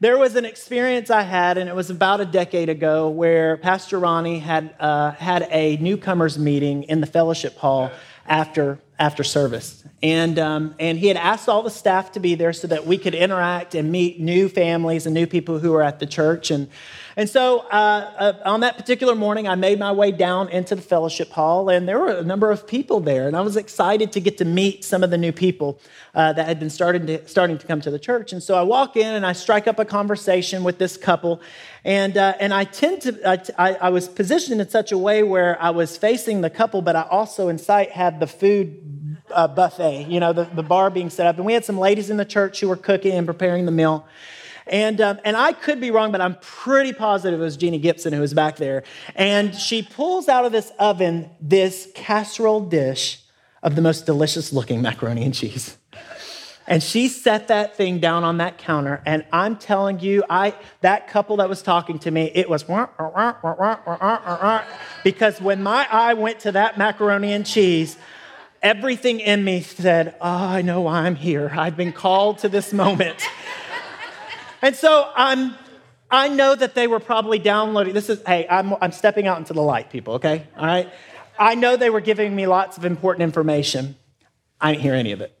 There 0.00 0.18
was 0.18 0.34
an 0.34 0.44
experience 0.44 1.10
I 1.10 1.22
had, 1.22 1.58
and 1.58 1.68
it 1.68 1.76
was 1.76 1.90
about 1.90 2.20
a 2.20 2.26
decade 2.26 2.68
ago, 2.68 3.08
where 3.08 3.56
Pastor 3.56 4.00
Ronnie 4.00 4.40
had, 4.40 4.74
uh, 4.80 5.12
had 5.12 5.46
a 5.52 5.76
newcomers 5.76 6.40
meeting 6.40 6.82
in 6.82 7.00
the 7.00 7.06
fellowship 7.06 7.56
hall 7.56 7.92
after, 8.26 8.80
after 8.98 9.22
service. 9.22 9.84
And, 10.02 10.38
um, 10.38 10.74
and 10.78 10.98
he 10.98 11.08
had 11.08 11.16
asked 11.16 11.48
all 11.48 11.62
the 11.62 11.70
staff 11.70 12.12
to 12.12 12.20
be 12.20 12.34
there 12.34 12.52
so 12.52 12.66
that 12.68 12.86
we 12.86 12.98
could 12.98 13.14
interact 13.14 13.74
and 13.74 13.90
meet 13.90 14.20
new 14.20 14.48
families 14.48 15.06
and 15.06 15.14
new 15.14 15.26
people 15.26 15.58
who 15.58 15.72
were 15.72 15.82
at 15.82 15.98
the 15.98 16.06
church. 16.06 16.50
And, 16.50 16.68
and 17.18 17.28
so 17.28 17.62
uh, 17.62 18.12
uh, 18.16 18.32
on 18.44 18.60
that 18.60 18.76
particular 18.76 19.16
morning, 19.16 19.48
I 19.48 19.56
made 19.56 19.80
my 19.80 19.90
way 19.90 20.12
down 20.12 20.50
into 20.50 20.76
the 20.76 20.82
fellowship 20.82 21.30
hall, 21.30 21.68
and 21.68 21.88
there 21.88 21.98
were 21.98 22.12
a 22.12 22.22
number 22.22 22.52
of 22.52 22.64
people 22.64 23.00
there. 23.00 23.26
And 23.26 23.36
I 23.36 23.40
was 23.40 23.56
excited 23.56 24.12
to 24.12 24.20
get 24.20 24.38
to 24.38 24.44
meet 24.44 24.84
some 24.84 25.02
of 25.02 25.10
the 25.10 25.18
new 25.18 25.32
people 25.32 25.80
uh, 26.14 26.32
that 26.34 26.46
had 26.46 26.60
been 26.60 26.70
starting 26.70 27.08
to, 27.08 27.26
starting 27.26 27.58
to 27.58 27.66
come 27.66 27.80
to 27.80 27.90
the 27.90 27.98
church. 27.98 28.32
And 28.32 28.40
so 28.40 28.54
I 28.54 28.62
walk 28.62 28.96
in 28.96 29.16
and 29.16 29.26
I 29.26 29.32
strike 29.32 29.66
up 29.66 29.80
a 29.80 29.84
conversation 29.84 30.62
with 30.62 30.78
this 30.78 30.96
couple. 30.96 31.40
And, 31.84 32.16
uh, 32.16 32.34
and 32.38 32.54
I 32.54 32.62
tend 32.62 33.02
to, 33.02 33.28
I, 33.58 33.74
I 33.74 33.88
was 33.88 34.06
positioned 34.06 34.60
in 34.60 34.68
such 34.68 34.92
a 34.92 34.98
way 34.98 35.24
where 35.24 35.60
I 35.60 35.70
was 35.70 35.96
facing 35.96 36.42
the 36.42 36.50
couple, 36.50 36.82
but 36.82 36.94
I 36.94 37.02
also 37.02 37.48
in 37.48 37.58
sight 37.58 37.90
had 37.90 38.20
the 38.20 38.28
food 38.28 39.24
uh, 39.32 39.48
buffet, 39.48 40.06
you 40.06 40.20
know, 40.20 40.32
the, 40.32 40.44
the 40.44 40.62
bar 40.62 40.88
being 40.88 41.10
set 41.10 41.26
up. 41.26 41.36
And 41.36 41.44
we 41.44 41.52
had 41.52 41.64
some 41.64 41.78
ladies 41.78 42.10
in 42.10 42.16
the 42.16 42.24
church 42.24 42.60
who 42.60 42.68
were 42.68 42.76
cooking 42.76 43.12
and 43.12 43.26
preparing 43.26 43.66
the 43.66 43.72
meal. 43.72 44.06
And, 44.70 45.00
um, 45.00 45.18
and 45.24 45.36
I 45.36 45.52
could 45.52 45.80
be 45.80 45.90
wrong, 45.90 46.12
but 46.12 46.20
I'm 46.20 46.36
pretty 46.40 46.92
positive 46.92 47.40
it 47.40 47.42
was 47.42 47.56
Jeannie 47.56 47.78
Gibson 47.78 48.12
who 48.12 48.20
was 48.20 48.34
back 48.34 48.56
there. 48.56 48.84
And 49.14 49.54
she 49.54 49.82
pulls 49.82 50.28
out 50.28 50.44
of 50.44 50.52
this 50.52 50.72
oven 50.78 51.30
this 51.40 51.88
casserole 51.94 52.60
dish 52.60 53.22
of 53.62 53.74
the 53.74 53.82
most 53.82 54.06
delicious 54.06 54.52
looking 54.52 54.82
macaroni 54.82 55.24
and 55.24 55.34
cheese. 55.34 55.76
And 56.68 56.82
she 56.82 57.08
set 57.08 57.48
that 57.48 57.76
thing 57.76 57.98
down 57.98 58.24
on 58.24 58.38
that 58.38 58.58
counter. 58.58 59.02
And 59.06 59.24
I'm 59.32 59.56
telling 59.56 60.00
you, 60.00 60.22
I 60.28 60.54
that 60.82 61.08
couple 61.08 61.38
that 61.38 61.48
was 61.48 61.62
talking 61.62 61.98
to 62.00 62.10
me, 62.10 62.30
it 62.34 62.48
was 62.48 62.64
because 65.02 65.40
when 65.40 65.62
my 65.62 65.88
eye 65.90 66.12
went 66.12 66.40
to 66.40 66.52
that 66.52 66.76
macaroni 66.76 67.32
and 67.32 67.46
cheese, 67.46 67.96
everything 68.60 69.20
in 69.20 69.44
me 69.44 69.62
said, 69.62 70.14
Oh, 70.20 70.28
I 70.28 70.60
know 70.60 70.82
why 70.82 71.06
I'm 71.06 71.14
here. 71.14 71.50
I've 71.56 71.76
been 71.76 71.92
called 71.92 72.38
to 72.40 72.50
this 72.50 72.74
moment. 72.74 73.22
And 74.62 74.74
so 74.74 75.10
I'm, 75.14 75.54
I 76.10 76.28
know 76.28 76.54
that 76.54 76.74
they 76.74 76.86
were 76.86 77.00
probably 77.00 77.38
downloading. 77.38 77.94
This 77.94 78.08
is, 78.08 78.22
hey, 78.26 78.46
I'm, 78.48 78.74
I'm 78.80 78.92
stepping 78.92 79.26
out 79.26 79.38
into 79.38 79.52
the 79.52 79.62
light, 79.62 79.90
people, 79.90 80.14
okay? 80.14 80.46
All 80.56 80.66
right? 80.66 80.90
I 81.38 81.54
know 81.54 81.76
they 81.76 81.90
were 81.90 82.00
giving 82.00 82.34
me 82.34 82.46
lots 82.46 82.76
of 82.76 82.84
important 82.84 83.22
information. 83.22 83.96
I 84.60 84.72
didn't 84.72 84.82
hear 84.82 84.94
any 84.94 85.12
of 85.12 85.20
it. 85.20 85.36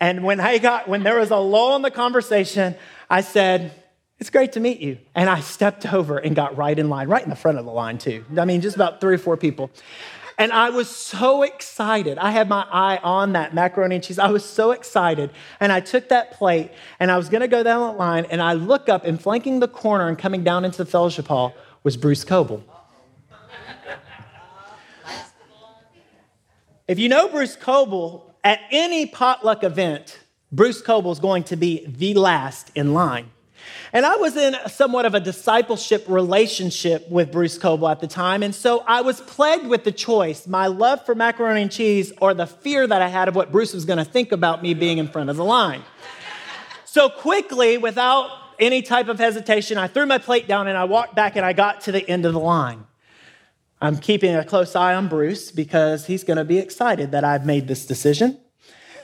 And 0.00 0.24
when 0.24 0.40
I 0.40 0.58
got, 0.58 0.88
when 0.88 1.04
there 1.04 1.18
was 1.18 1.30
a 1.30 1.36
lull 1.36 1.76
in 1.76 1.82
the 1.82 1.90
conversation, 1.90 2.74
I 3.08 3.20
said, 3.20 3.72
It's 4.18 4.30
great 4.30 4.52
to 4.52 4.60
meet 4.60 4.80
you. 4.80 4.98
And 5.14 5.30
I 5.30 5.40
stepped 5.40 5.90
over 5.92 6.18
and 6.18 6.34
got 6.36 6.56
right 6.56 6.78
in 6.78 6.88
line, 6.88 7.08
right 7.08 7.22
in 7.22 7.30
the 7.30 7.36
front 7.36 7.58
of 7.58 7.64
the 7.64 7.70
line, 7.70 7.98
too. 7.98 8.24
I 8.36 8.44
mean, 8.44 8.60
just 8.60 8.76
about 8.76 9.00
three 9.00 9.14
or 9.14 9.18
four 9.18 9.36
people. 9.36 9.70
And 10.42 10.52
I 10.52 10.70
was 10.70 10.88
so 10.88 11.44
excited. 11.44 12.18
I 12.18 12.32
had 12.32 12.48
my 12.48 12.66
eye 12.68 12.98
on 13.04 13.34
that 13.34 13.54
macaroni 13.54 13.94
and 13.94 14.02
cheese. 14.02 14.18
I 14.18 14.32
was 14.32 14.44
so 14.44 14.72
excited. 14.72 15.30
And 15.60 15.70
I 15.70 15.78
took 15.78 16.08
that 16.08 16.32
plate 16.32 16.72
and 16.98 17.12
I 17.12 17.16
was 17.16 17.28
going 17.28 17.42
to 17.42 17.46
go 17.46 17.62
down 17.62 17.92
the 17.92 17.96
line. 17.96 18.26
And 18.28 18.42
I 18.42 18.54
look 18.54 18.88
up 18.88 19.04
and 19.04 19.22
flanking 19.22 19.60
the 19.60 19.68
corner 19.68 20.08
and 20.08 20.18
coming 20.18 20.42
down 20.42 20.64
into 20.64 20.78
the 20.78 20.90
fellowship 20.90 21.28
hall 21.28 21.54
was 21.84 21.96
Bruce 21.96 22.24
Coble. 22.24 22.64
If 26.88 26.98
you 26.98 27.08
know 27.08 27.28
Bruce 27.28 27.54
Coble, 27.54 28.34
at 28.42 28.58
any 28.72 29.06
potluck 29.06 29.62
event, 29.62 30.18
Bruce 30.50 30.82
Coble 30.82 31.12
is 31.12 31.20
going 31.20 31.44
to 31.44 31.56
be 31.56 31.86
the 31.86 32.14
last 32.14 32.72
in 32.74 32.94
line. 32.94 33.30
And 33.92 34.06
I 34.06 34.16
was 34.16 34.36
in 34.36 34.56
somewhat 34.68 35.04
of 35.04 35.14
a 35.14 35.20
discipleship 35.20 36.04
relationship 36.08 37.08
with 37.10 37.30
Bruce 37.30 37.58
Coble 37.58 37.88
at 37.88 38.00
the 38.00 38.06
time. 38.06 38.42
And 38.42 38.54
so 38.54 38.82
I 38.86 39.02
was 39.02 39.20
plagued 39.20 39.66
with 39.66 39.84
the 39.84 39.92
choice 39.92 40.46
my 40.46 40.66
love 40.66 41.04
for 41.04 41.14
macaroni 41.14 41.62
and 41.62 41.70
cheese 41.70 42.12
or 42.20 42.32
the 42.32 42.46
fear 42.46 42.86
that 42.86 43.02
I 43.02 43.08
had 43.08 43.28
of 43.28 43.36
what 43.36 43.52
Bruce 43.52 43.74
was 43.74 43.84
going 43.84 43.98
to 43.98 44.04
think 44.04 44.32
about 44.32 44.62
me 44.62 44.74
being 44.74 44.98
in 44.98 45.08
front 45.08 45.28
of 45.28 45.36
the 45.36 45.44
line. 45.44 45.82
So 46.84 47.08
quickly, 47.08 47.78
without 47.78 48.30
any 48.58 48.82
type 48.82 49.08
of 49.08 49.18
hesitation, 49.18 49.78
I 49.78 49.88
threw 49.88 50.06
my 50.06 50.18
plate 50.18 50.46
down 50.46 50.68
and 50.68 50.76
I 50.76 50.84
walked 50.84 51.14
back 51.14 51.36
and 51.36 51.44
I 51.44 51.52
got 51.52 51.82
to 51.82 51.92
the 51.92 52.08
end 52.08 52.24
of 52.26 52.32
the 52.32 52.40
line. 52.40 52.86
I'm 53.80 53.98
keeping 53.98 54.34
a 54.34 54.44
close 54.44 54.76
eye 54.76 54.94
on 54.94 55.08
Bruce 55.08 55.50
because 55.50 56.06
he's 56.06 56.22
going 56.22 56.36
to 56.36 56.44
be 56.44 56.58
excited 56.58 57.10
that 57.10 57.24
I've 57.24 57.44
made 57.44 57.66
this 57.66 57.84
decision. 57.84 58.38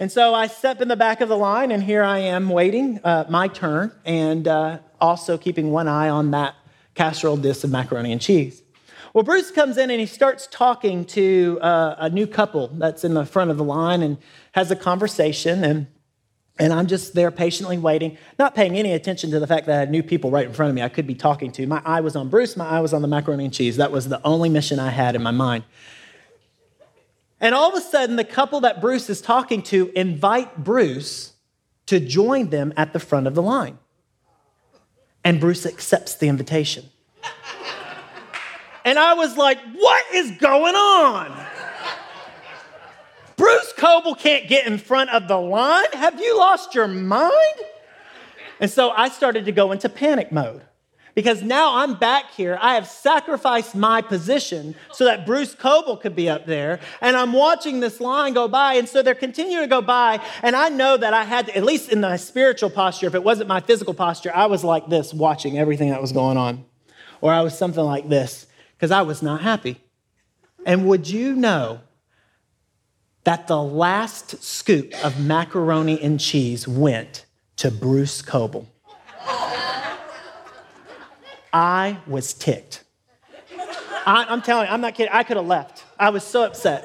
And 0.01 0.13
so 0.13 0.33
I 0.33 0.47
step 0.47 0.81
in 0.81 0.87
the 0.87 0.97
back 0.97 1.21
of 1.21 1.29
the 1.29 1.37
line, 1.37 1.73
and 1.73 1.83
here 1.83 2.05
I 2.05 2.19
am 2.19 2.51
waiting 2.51 3.01
uh, 3.03 3.25
my 3.29 3.49
turn, 3.49 3.91
and 4.05 4.47
uh, 4.47 4.79
also 5.01 5.37
keeping 5.37 5.73
one 5.73 5.89
eye 5.89 6.09
on 6.09 6.31
that 6.31 6.55
casserole 6.95 7.37
dish 7.37 7.65
of 7.65 7.71
macaroni 7.71 8.13
and 8.13 8.21
cheese. 8.21 8.63
Well, 9.13 9.25
Bruce 9.25 9.51
comes 9.51 9.77
in 9.77 9.91
and 9.91 9.99
he 9.99 10.07
starts 10.07 10.47
talking 10.49 11.05
to 11.07 11.59
uh, 11.63 11.97
a 11.99 12.11
new 12.11 12.27
couple 12.27 12.69
that's 12.69 13.03
in 13.03 13.15
the 13.15 13.25
front 13.25 13.51
of 13.51 13.57
the 13.57 13.65
line 13.65 14.03
and 14.03 14.19
has 14.53 14.71
a 14.71 14.77
conversation. 14.77 15.65
And, 15.65 15.87
and 16.59 16.73
I'm 16.73 16.87
just 16.87 17.15
there 17.15 17.31
patiently 17.31 17.79
waiting, 17.79 18.19
not 18.39 18.55
paying 18.55 18.77
any 18.77 18.93
attention 18.93 19.31
to 19.31 19.41
the 19.41 19.47
fact 19.47 19.67
that 19.67 19.77
I 19.77 19.79
had 19.81 19.91
new 19.91 20.03
people 20.03 20.31
right 20.31 20.47
in 20.47 20.53
front 20.53 20.71
of 20.71 20.77
me 20.77 20.83
I 20.83 20.89
could 20.89 21.07
be 21.07 21.15
talking 21.15 21.51
to. 21.53 21.67
My 21.67 21.83
eye 21.85 22.01
was 22.01 22.15
on 22.15 22.29
Bruce, 22.29 22.57
my 22.57 22.69
eye 22.69 22.81
was 22.81 22.93
on 22.93 23.03
the 23.03 23.09
macaroni 23.09 23.47
and 23.47 23.55
cheese. 23.55 23.77
That 23.79 23.91
was 23.91 24.09
the 24.09 24.21
only 24.25 24.49
mission 24.49 24.79
I 24.79 24.91
had 24.91 25.17
in 25.17 25.23
my 25.23 25.33
mind. 25.33 25.65
And 27.41 27.55
all 27.55 27.69
of 27.69 27.75
a 27.75 27.81
sudden, 27.81 28.17
the 28.17 28.25
couple 28.25 28.61
that 28.61 28.81
Bruce 28.81 29.09
is 29.09 29.21
talking 29.21 29.63
to 29.65 29.93
invite 29.95 30.57
Bruce 30.57 31.35
to 31.87 32.01
join 32.01 32.51
them 32.51 32.73
at 32.77 32.93
the 32.93 32.99
front 32.99 33.27
of 33.27 33.35
the 33.35 33.43
line. 33.43 33.79
And 35.25 35.41
Bruce 35.41 35.65
accepts 35.65 36.17
the 36.17 36.29
invitation. 36.29 36.85
And 38.85 38.99
I 38.99 39.15
was 39.15 39.37
like, 39.37 39.59
what 39.75 40.05
is 40.15 40.31
going 40.39 40.75
on? 40.75 41.47
Bruce 43.37 43.73
Coble 43.77 44.15
can't 44.15 44.49
get 44.49 44.67
in 44.67 44.79
front 44.79 45.11
of 45.11 45.29
the 45.29 45.37
line? 45.37 45.93
Have 45.93 46.19
you 46.21 46.37
lost 46.37 46.75
your 46.75 46.89
mind? 46.89 47.33
And 48.61 48.71
so 48.71 48.91
I 48.91 49.09
started 49.11 49.45
to 49.45 49.53
go 49.53 49.73
into 49.73 49.89
panic 49.89 50.33
mode 50.33 50.63
because 51.19 51.43
now 51.43 51.79
I'm 51.79 51.95
back 51.95 52.31
here. 52.31 52.57
I 52.63 52.77
have 52.77 52.87
sacrificed 52.87 53.75
my 53.75 54.01
position 54.03 54.77
so 54.93 55.05
that 55.07 55.27
Bruce 55.27 55.53
Coble 55.53 55.97
could 55.97 56.15
be 56.15 56.29
up 56.29 56.47
there. 56.47 56.79
And 57.01 57.17
I'm 57.17 57.33
watching 57.33 57.81
this 57.81 58.01
line 58.01 58.35
go 58.35 58.47
by. 58.47 58.75
And 58.75 58.89
so 58.89 59.03
they're 59.03 59.17
continuing 59.17 59.65
to 59.65 59.69
go 59.69 59.83
by. 59.83 60.25
And 60.45 60.55
I 60.55 60.69
know 60.69 60.97
that 60.97 61.15
I 61.15 61.25
had 61.25 61.47
to, 61.47 61.57
at 61.57 61.65
least 61.65 61.91
in 61.91 62.03
my 62.03 62.15
spiritual 62.19 62.71
posture, 62.71 63.09
if 63.09 63.17
it 63.17 63.25
wasn't 63.25 63.49
my 63.49 63.59
physical 63.59 63.95
posture, 63.95 64.31
I 64.33 64.47
was 64.47 64.63
like 64.63 64.87
this, 64.87 65.13
watching 65.13 65.59
everything 65.59 65.91
that 65.91 66.01
was 66.01 66.13
going 66.13 66.37
on. 66.37 66.65
Or 67.21 67.33
I 67.33 67.41
was 67.41 67.59
something 67.59 67.83
like 67.83 68.09
this, 68.09 68.47
because 68.77 68.93
I 68.93 69.03
was 69.03 69.21
not 69.21 69.41
happy. 69.41 69.81
And 70.65 70.87
would 70.87 71.09
you 71.09 71.35
know 71.35 71.81
that 73.25 73.49
the 73.49 73.61
last 73.61 74.41
scoop 74.41 74.95
of 75.05 75.19
macaroni 75.19 76.01
and 76.01 76.21
cheese 76.21 76.69
went 76.69 77.27
to 77.57 77.73
Bruce 77.73 78.23
Coble? 78.23 78.69
I 81.53 81.99
was 82.07 82.35
ticked. 82.35 82.85
I, 84.07 84.33
am 84.33 84.43
telling 84.43 84.67
you, 84.67 84.73
I'm 84.73 84.81
not 84.81 84.95
kidding. 84.95 85.13
I 85.13 85.23
could 85.23 85.37
have 85.37 85.47
left. 85.47 85.85
I 85.99 86.11
was 86.11 86.25
so 86.25 86.45
upset. 86.45 86.85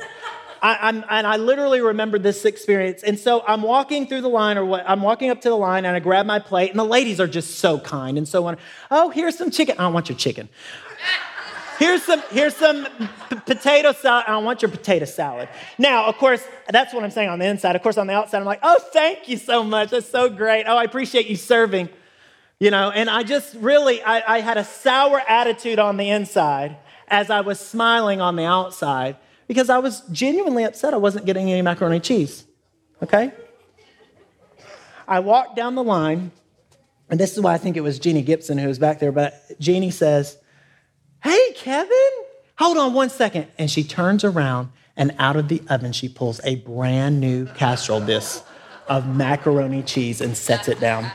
I, 0.61 0.89
and 0.89 1.27
I 1.27 1.35
literally 1.35 1.81
remember 1.81 2.17
this 2.17 2.45
experience. 2.45 3.03
And 3.03 3.19
so 3.19 3.43
I'm 3.45 3.61
walking 3.61 4.07
through 4.07 4.21
the 4.21 4.29
line, 4.29 4.57
or 4.57 4.63
what? 4.63 4.85
I'm 4.87 5.01
walking 5.01 5.29
up 5.29 5.41
to 5.41 5.49
the 5.49 5.57
line, 5.57 5.83
and 5.83 5.93
I 5.93 5.99
grab 5.99 6.25
my 6.25 6.39
plate, 6.39 6.69
and 6.69 6.79
the 6.79 6.85
ladies 6.85 7.19
are 7.19 7.27
just 7.27 7.59
so 7.59 7.79
kind 7.79 8.17
and 8.17 8.25
so 8.25 8.45
on. 8.45 8.57
Oh, 8.89 9.09
here's 9.09 9.37
some 9.37 9.51
chicken. 9.51 9.77
I 9.77 9.83
don't 9.83 9.93
want 9.93 10.07
your 10.07 10.17
chicken. 10.17 10.47
Here's 11.79 12.03
some, 12.03 12.21
here's 12.29 12.55
some 12.55 12.87
p- 13.29 13.35
potato 13.45 13.91
salad. 13.91 14.23
I 14.27 14.31
don't 14.31 14.45
want 14.45 14.61
your 14.61 14.71
potato 14.71 15.03
salad. 15.03 15.49
Now, 15.77 16.05
of 16.05 16.17
course, 16.17 16.41
that's 16.69 16.93
what 16.93 17.03
I'm 17.03 17.11
saying 17.11 17.27
on 17.27 17.39
the 17.39 17.45
inside. 17.45 17.75
Of 17.75 17.83
course, 17.83 17.97
on 17.97 18.07
the 18.07 18.13
outside, 18.13 18.37
I'm 18.37 18.45
like, 18.45 18.59
oh, 18.63 18.79
thank 18.93 19.27
you 19.27 19.35
so 19.35 19.65
much. 19.65 19.89
That's 19.89 20.07
so 20.07 20.29
great. 20.29 20.63
Oh, 20.65 20.77
I 20.77 20.85
appreciate 20.85 21.27
you 21.27 21.35
serving 21.35 21.89
you 22.63 22.71
know, 22.71 22.91
and 22.91 23.09
I 23.09 23.23
just 23.23 23.55
really, 23.55 24.01
I, 24.01 24.35
I 24.35 24.39
had 24.39 24.55
a 24.55 24.63
sour 24.63 25.19
attitude 25.27 25.79
on 25.79 25.97
the 25.97 26.09
inside 26.09 26.77
as 27.09 27.29
I 27.29 27.41
was 27.41 27.59
smiling 27.59 28.21
on 28.21 28.37
the 28.37 28.45
outside 28.45 29.17
because 29.49 29.69
I 29.69 29.79
was 29.79 29.99
genuinely 30.13 30.63
upset 30.63 30.93
I 30.93 30.97
wasn't 30.97 31.25
getting 31.25 31.51
any 31.51 31.61
macaroni 31.61 31.97
and 31.97 32.05
cheese. 32.05 32.45
Okay? 33.01 33.33
I 35.09 35.19
walked 35.19 35.57
down 35.57 35.75
the 35.75 35.83
line, 35.83 36.31
and 37.09 37.19
this 37.19 37.33
is 37.33 37.41
why 37.41 37.53
I 37.53 37.57
think 37.57 37.75
it 37.75 37.81
was 37.81 37.99
Jeannie 37.99 38.21
Gibson 38.21 38.57
who 38.57 38.69
was 38.69 38.79
back 38.79 38.99
there, 38.99 39.11
but 39.11 39.41
Jeannie 39.59 39.91
says, 39.91 40.37
Hey, 41.21 41.51
Kevin, 41.57 42.11
hold 42.57 42.77
on 42.77 42.93
one 42.93 43.09
second. 43.09 43.47
And 43.57 43.69
she 43.69 43.83
turns 43.83 44.23
around, 44.23 44.69
and 44.95 45.13
out 45.19 45.35
of 45.35 45.49
the 45.49 45.61
oven, 45.69 45.91
she 45.91 46.07
pulls 46.07 46.39
a 46.45 46.55
brand 46.55 47.19
new 47.19 47.45
casserole 47.45 47.99
dish 47.99 48.37
of 48.87 49.05
macaroni 49.05 49.83
cheese 49.83 50.21
and 50.21 50.37
sets 50.37 50.69
it 50.69 50.79
down 50.79 51.11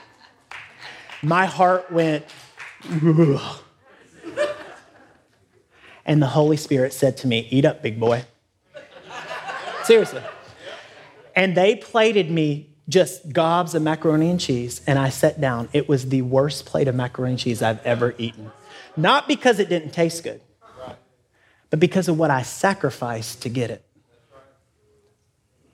my 1.22 1.46
heart 1.46 1.90
went, 1.90 2.24
Ugh. 2.90 3.60
and 6.04 6.22
the 6.22 6.28
Holy 6.28 6.56
Spirit 6.56 6.92
said 6.92 7.16
to 7.18 7.26
me, 7.26 7.48
Eat 7.50 7.64
up, 7.64 7.82
big 7.82 7.98
boy. 7.98 8.24
Seriously. 9.84 10.22
And 11.34 11.56
they 11.56 11.76
plated 11.76 12.30
me 12.30 12.68
just 12.88 13.32
gobs 13.32 13.74
of 13.74 13.82
macaroni 13.82 14.30
and 14.30 14.40
cheese, 14.40 14.80
and 14.86 14.98
I 14.98 15.10
sat 15.10 15.40
down. 15.40 15.68
It 15.72 15.88
was 15.88 16.08
the 16.08 16.22
worst 16.22 16.66
plate 16.66 16.88
of 16.88 16.94
macaroni 16.94 17.32
and 17.32 17.40
cheese 17.40 17.62
I've 17.62 17.84
ever 17.84 18.14
eaten. 18.18 18.50
Not 18.96 19.28
because 19.28 19.58
it 19.58 19.68
didn't 19.68 19.90
taste 19.90 20.24
good, 20.24 20.40
but 21.70 21.78
because 21.78 22.08
of 22.08 22.18
what 22.18 22.30
I 22.30 22.42
sacrificed 22.42 23.42
to 23.42 23.48
get 23.48 23.70
it. 23.70 23.84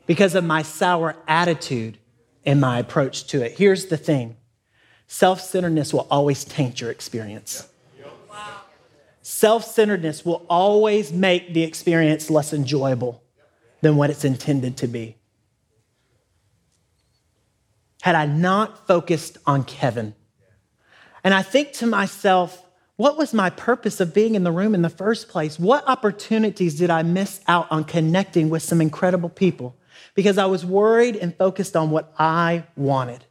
Because 0.06 0.34
of 0.34 0.44
my 0.44 0.62
sour 0.62 1.16
attitude 1.26 1.98
and 2.44 2.60
my 2.60 2.78
approach 2.78 3.26
to 3.28 3.42
it. 3.42 3.52
Here's 3.52 3.86
the 3.86 3.96
thing 3.96 4.36
Self 5.06 5.40
centeredness 5.40 5.92
will 5.92 6.06
always 6.10 6.44
taint 6.44 6.80
your 6.80 6.90
experience. 6.90 7.68
Self 9.22 9.64
centeredness 9.64 10.24
will 10.24 10.44
always 10.50 11.12
make 11.12 11.54
the 11.54 11.62
experience 11.62 12.30
less 12.30 12.52
enjoyable 12.52 13.22
than 13.80 13.96
what 13.96 14.10
it's 14.10 14.24
intended 14.24 14.76
to 14.78 14.86
be. 14.86 15.16
Had 18.02 18.14
I 18.14 18.26
not 18.26 18.86
focused 18.86 19.38
on 19.46 19.64
Kevin, 19.64 20.14
and 21.22 21.32
I 21.32 21.42
think 21.42 21.72
to 21.74 21.86
myself, 21.86 22.64
what 22.96 23.16
was 23.16 23.32
my 23.32 23.50
purpose 23.50 23.98
of 23.98 24.12
being 24.14 24.34
in 24.34 24.44
the 24.44 24.52
room 24.52 24.74
in 24.74 24.82
the 24.82 24.90
first 24.90 25.28
place? 25.28 25.58
What 25.58 25.88
opportunities 25.88 26.76
did 26.76 26.90
I 26.90 27.02
miss 27.02 27.40
out 27.48 27.66
on 27.70 27.84
connecting 27.84 28.50
with 28.50 28.62
some 28.62 28.80
incredible 28.80 29.30
people? 29.30 29.74
Because 30.14 30.38
I 30.38 30.46
was 30.46 30.66
worried 30.66 31.16
and 31.16 31.34
focused 31.34 31.76
on 31.76 31.90
what 31.90 32.12
I 32.18 32.64
wanted. 32.76 33.24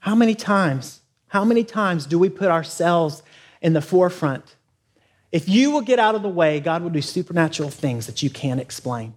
How 0.00 0.14
many 0.14 0.34
times, 0.34 1.00
how 1.28 1.44
many 1.44 1.64
times 1.64 2.06
do 2.06 2.18
we 2.18 2.28
put 2.28 2.48
ourselves 2.48 3.22
in 3.60 3.72
the 3.72 3.82
forefront? 3.82 4.56
If 5.30 5.48
you 5.48 5.70
will 5.70 5.82
get 5.82 5.98
out 5.98 6.14
of 6.14 6.22
the 6.22 6.28
way, 6.28 6.60
God 6.60 6.82
will 6.82 6.90
do 6.90 7.02
supernatural 7.02 7.70
things 7.70 8.06
that 8.06 8.22
you 8.22 8.30
can't 8.30 8.60
explain. 8.60 9.14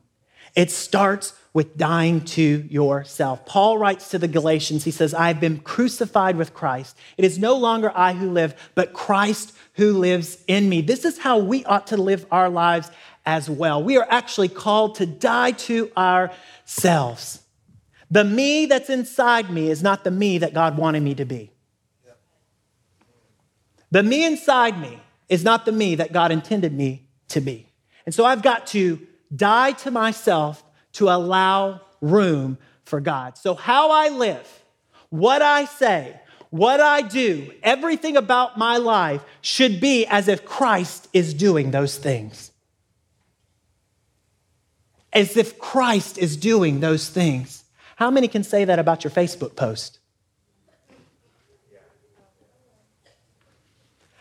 It 0.55 0.69
starts 0.69 1.33
with 1.53 1.77
dying 1.77 2.21
to 2.21 2.65
yourself. 2.69 3.45
Paul 3.45 3.77
writes 3.77 4.09
to 4.09 4.17
the 4.17 4.27
Galatians, 4.27 4.83
he 4.83 4.91
says, 4.91 5.13
I 5.13 5.27
have 5.27 5.39
been 5.39 5.59
crucified 5.59 6.35
with 6.35 6.53
Christ. 6.53 6.97
It 7.17 7.25
is 7.25 7.37
no 7.37 7.55
longer 7.55 7.91
I 7.95 8.13
who 8.13 8.29
live, 8.29 8.55
but 8.75 8.93
Christ 8.93 9.53
who 9.73 9.93
lives 9.93 10.37
in 10.47 10.69
me. 10.69 10.81
This 10.81 11.05
is 11.05 11.19
how 11.19 11.37
we 11.37 11.63
ought 11.65 11.87
to 11.87 11.97
live 11.97 12.25
our 12.31 12.49
lives 12.49 12.89
as 13.25 13.49
well. 13.49 13.83
We 13.83 13.97
are 13.97 14.07
actually 14.09 14.49
called 14.49 14.95
to 14.95 15.05
die 15.05 15.51
to 15.51 15.91
ourselves. 15.95 17.40
The 18.11 18.25
me 18.25 18.65
that's 18.65 18.89
inside 18.89 19.49
me 19.49 19.69
is 19.69 19.81
not 19.81 20.03
the 20.03 20.11
me 20.11 20.37
that 20.39 20.53
God 20.53 20.77
wanted 20.77 21.01
me 21.01 21.15
to 21.15 21.25
be. 21.25 21.51
The 23.89 24.03
me 24.03 24.25
inside 24.25 24.79
me 24.79 24.99
is 25.29 25.43
not 25.43 25.65
the 25.65 25.71
me 25.71 25.95
that 25.95 26.11
God 26.11 26.31
intended 26.31 26.73
me 26.73 27.07
to 27.29 27.39
be. 27.39 27.67
And 28.05 28.13
so 28.13 28.25
I've 28.25 28.41
got 28.41 28.67
to 28.67 28.99
die 29.33 29.71
to 29.71 29.91
myself 29.91 30.63
to 30.93 31.09
allow 31.09 31.81
room 32.01 32.57
for 32.83 32.99
God. 32.99 33.37
So, 33.37 33.53
how 33.53 33.91
I 33.91 34.09
live, 34.09 34.47
what 35.09 35.41
I 35.41 35.65
say, 35.65 36.19
what 36.49 36.81
I 36.81 37.01
do, 37.01 37.53
everything 37.63 38.17
about 38.17 38.57
my 38.57 38.75
life 38.75 39.23
should 39.39 39.79
be 39.79 40.05
as 40.05 40.27
if 40.27 40.43
Christ 40.43 41.07
is 41.13 41.33
doing 41.33 41.71
those 41.71 41.97
things. 41.97 42.51
As 45.13 45.37
if 45.37 45.57
Christ 45.59 46.17
is 46.17 46.35
doing 46.35 46.81
those 46.81 47.07
things. 47.07 47.60
How 48.01 48.09
many 48.09 48.27
can 48.27 48.43
say 48.43 48.65
that 48.65 48.79
about 48.79 49.03
your 49.03 49.11
Facebook 49.11 49.55
post? 49.55 49.99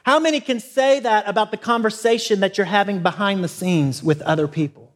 How 0.02 0.20
many 0.20 0.42
can 0.42 0.60
say 0.60 1.00
that 1.00 1.26
about 1.26 1.50
the 1.50 1.56
conversation 1.56 2.40
that 2.40 2.58
you're 2.58 2.66
having 2.66 3.02
behind 3.02 3.42
the 3.42 3.48
scenes 3.48 4.02
with 4.02 4.20
other 4.20 4.46
people? 4.46 4.92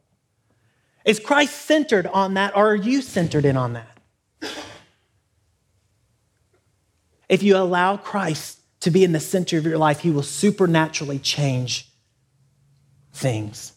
Is 1.06 1.18
Christ 1.18 1.62
centered 1.62 2.06
on 2.08 2.34
that, 2.34 2.54
or 2.54 2.72
are 2.72 2.74
you 2.74 3.00
centered 3.00 3.46
in 3.46 3.56
on 3.56 3.72
that? 3.72 4.52
If 7.30 7.42
you 7.42 7.56
allow 7.56 7.96
Christ 7.96 8.58
to 8.80 8.90
be 8.90 9.02
in 9.02 9.12
the 9.12 9.18
center 9.18 9.56
of 9.56 9.64
your 9.64 9.78
life, 9.78 10.00
he 10.00 10.10
will 10.10 10.22
supernaturally 10.22 11.20
change 11.20 11.88
things. 13.14 13.72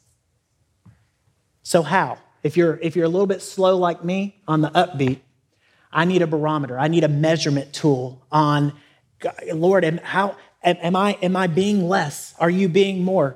So, 1.63 1.81
how? 1.81 2.17
If 2.47 2.55
you're, 2.55 2.79
if 2.81 2.95
you're 2.95 3.03
a 3.03 3.09
little 3.09 3.27
bit 3.27 3.41
slow 3.41 3.75
like 3.75 4.05
me 4.05 4.39
on 4.47 4.61
the 4.61 4.69
upbeat, 4.69 5.19
I 5.91 6.05
need 6.05 6.21
a 6.21 6.27
barometer. 6.27 6.79
I 6.79 6.87
need 6.87 7.03
a 7.03 7.09
measurement 7.09 7.73
tool 7.73 8.25
on, 8.31 8.71
Lord, 9.51 9.83
how, 10.01 10.37
am, 10.63 10.95
I, 10.95 11.17
am 11.21 11.35
I 11.35 11.47
being 11.47 11.89
less? 11.89 12.33
Are 12.39 12.49
you 12.49 12.69
being 12.69 13.03
more? 13.03 13.35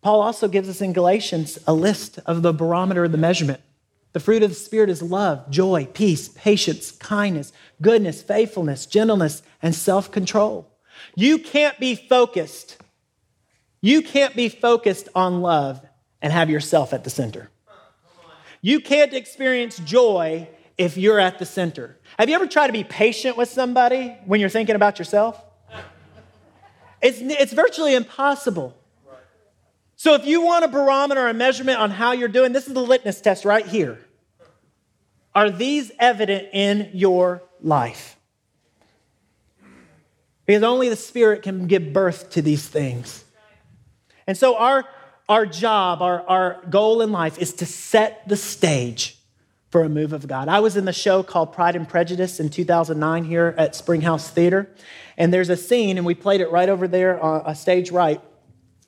Paul 0.00 0.22
also 0.22 0.48
gives 0.48 0.70
us 0.70 0.80
in 0.80 0.94
Galatians 0.94 1.58
a 1.66 1.74
list 1.74 2.18
of 2.24 2.40
the 2.40 2.54
barometer 2.54 3.04
of 3.04 3.12
the 3.12 3.18
measurement. 3.18 3.60
The 4.14 4.20
fruit 4.20 4.42
of 4.42 4.48
the 4.48 4.56
Spirit 4.56 4.88
is 4.88 5.02
love, 5.02 5.50
joy, 5.50 5.84
peace, 5.92 6.28
patience, 6.28 6.92
kindness, 6.92 7.52
goodness, 7.82 8.22
faithfulness, 8.22 8.86
gentleness, 8.86 9.42
and 9.60 9.74
self 9.74 10.10
control. 10.10 10.72
You 11.14 11.38
can't 11.38 11.78
be 11.78 11.94
focused. 11.94 12.78
You 13.82 14.00
can't 14.00 14.34
be 14.34 14.48
focused 14.48 15.10
on 15.14 15.42
love 15.42 15.82
and 16.22 16.32
have 16.32 16.48
yourself 16.48 16.94
at 16.94 17.04
the 17.04 17.10
center. 17.10 17.50
You 18.64 18.80
can't 18.80 19.12
experience 19.12 19.76
joy 19.76 20.48
if 20.78 20.96
you're 20.96 21.20
at 21.20 21.38
the 21.38 21.44
center. 21.44 21.98
Have 22.18 22.30
you 22.30 22.34
ever 22.34 22.46
tried 22.46 22.68
to 22.68 22.72
be 22.72 22.82
patient 22.82 23.36
with 23.36 23.50
somebody 23.50 24.16
when 24.24 24.40
you're 24.40 24.48
thinking 24.48 24.74
about 24.74 24.98
yourself? 24.98 25.38
It's, 27.02 27.18
it's 27.20 27.52
virtually 27.52 27.94
impossible. 27.94 28.74
So, 29.96 30.14
if 30.14 30.24
you 30.24 30.40
want 30.40 30.64
a 30.64 30.68
barometer, 30.68 31.28
a 31.28 31.34
measurement 31.34 31.78
on 31.78 31.90
how 31.90 32.12
you're 32.12 32.26
doing, 32.26 32.54
this 32.54 32.66
is 32.66 32.72
the 32.72 32.80
litmus 32.80 33.20
test 33.20 33.44
right 33.44 33.66
here. 33.66 34.02
Are 35.34 35.50
these 35.50 35.92
evident 35.98 36.48
in 36.54 36.88
your 36.94 37.42
life? 37.60 38.16
Because 40.46 40.62
only 40.62 40.88
the 40.88 40.96
Spirit 40.96 41.42
can 41.42 41.66
give 41.66 41.92
birth 41.92 42.30
to 42.30 42.40
these 42.40 42.66
things. 42.66 43.26
And 44.26 44.38
so, 44.38 44.56
our, 44.56 44.86
our 45.28 45.46
job, 45.46 46.02
our, 46.02 46.22
our 46.28 46.60
goal 46.68 47.00
in 47.00 47.12
life 47.12 47.38
is 47.38 47.54
to 47.54 47.66
set 47.66 48.28
the 48.28 48.36
stage 48.36 49.18
for 49.70 49.82
a 49.82 49.88
move 49.88 50.12
of 50.12 50.28
God. 50.28 50.48
I 50.48 50.60
was 50.60 50.76
in 50.76 50.84
the 50.84 50.92
show 50.92 51.22
called 51.22 51.52
Pride 51.52 51.74
and 51.74 51.88
Prejudice 51.88 52.38
in 52.38 52.48
2009 52.48 53.24
here 53.24 53.54
at 53.58 53.74
Springhouse 53.74 54.30
Theater. 54.30 54.68
And 55.16 55.32
there's 55.32 55.48
a 55.48 55.56
scene, 55.56 55.96
and 55.96 56.06
we 56.06 56.14
played 56.14 56.40
it 56.40 56.50
right 56.50 56.68
over 56.68 56.86
there 56.86 57.20
on 57.20 57.42
a 57.46 57.54
stage 57.54 57.90
right. 57.90 58.20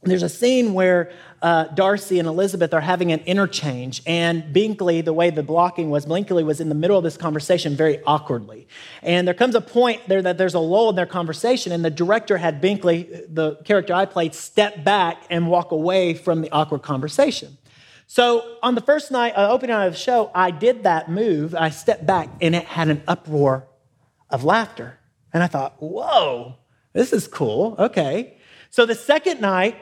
There's 0.03 0.23
a 0.23 0.29
scene 0.29 0.75
where 0.75 1.11
uh, 1.43 1.65
Darcy 1.65 2.19
and 2.19 2.29
Elizabeth 2.29 2.73
are 2.73 2.81
having 2.81 3.13
an 3.13 3.21
interchange, 3.21 4.03
and 4.07 4.53
Bingley, 4.53 5.01
the 5.01 5.13
way 5.13 5.31
the 5.31 5.43
blocking 5.43 5.91
was, 5.91 6.07
Bingley 6.07 6.45
was 6.45 6.61
in 6.61 6.69
the 6.69 6.75
middle 6.75 6.97
of 6.97 7.03
this 7.03 7.17
conversation 7.17 7.75
very 7.75 8.03
awkwardly. 8.05 8.69
And 9.03 9.27
there 9.27 9.35
comes 9.35 9.55
a 9.55 9.61
point 9.61 10.03
there 10.07 10.23
that 10.23 10.39
there's 10.39 10.55
a 10.55 10.61
lull 10.61 10.91
in 10.91 10.97
their 10.97 11.07
conversation, 11.07 11.73
and 11.73 11.85
the 11.85 11.91
director 11.91 12.37
had 12.37 12.61
Bingley, 12.61 13.25
the 13.29 13.57
character 13.65 13.95
I 13.95 14.05
played, 14.07 14.35
step 14.35 14.85
back 14.85 15.25
and 15.29 15.49
walk 15.49 15.73
away 15.73 16.15
from 16.15 16.41
the 16.41 16.51
awkward 16.51 16.83
conversation. 16.83 17.57
So 18.07 18.59
on 18.63 18.77
the 18.77 18.81
first 18.81 19.11
night, 19.11 19.33
uh, 19.37 19.51
opening 19.51 19.75
night 19.75 19.87
of 19.87 19.95
the 19.95 19.99
show, 19.99 20.31
I 20.35 20.53
did 20.53 20.85
that 20.85 21.11
move. 21.11 21.55
I 21.55 21.71
stepped 21.71 22.07
back, 22.07 22.29
and 22.41 22.55
it 22.55 22.65
had 22.65 22.89
an 22.89 23.03
uproar 23.09 23.67
of 24.31 24.45
laughter. 24.45 24.99
And 25.33 25.43
I 25.43 25.49
thought, 25.49 25.83
whoa, 25.83 26.55
this 26.93 27.13
is 27.13 27.27
cool. 27.27 27.75
Okay. 27.79 28.36
So 28.77 28.85
the 28.85 28.95
second 28.95 29.41
night, 29.41 29.79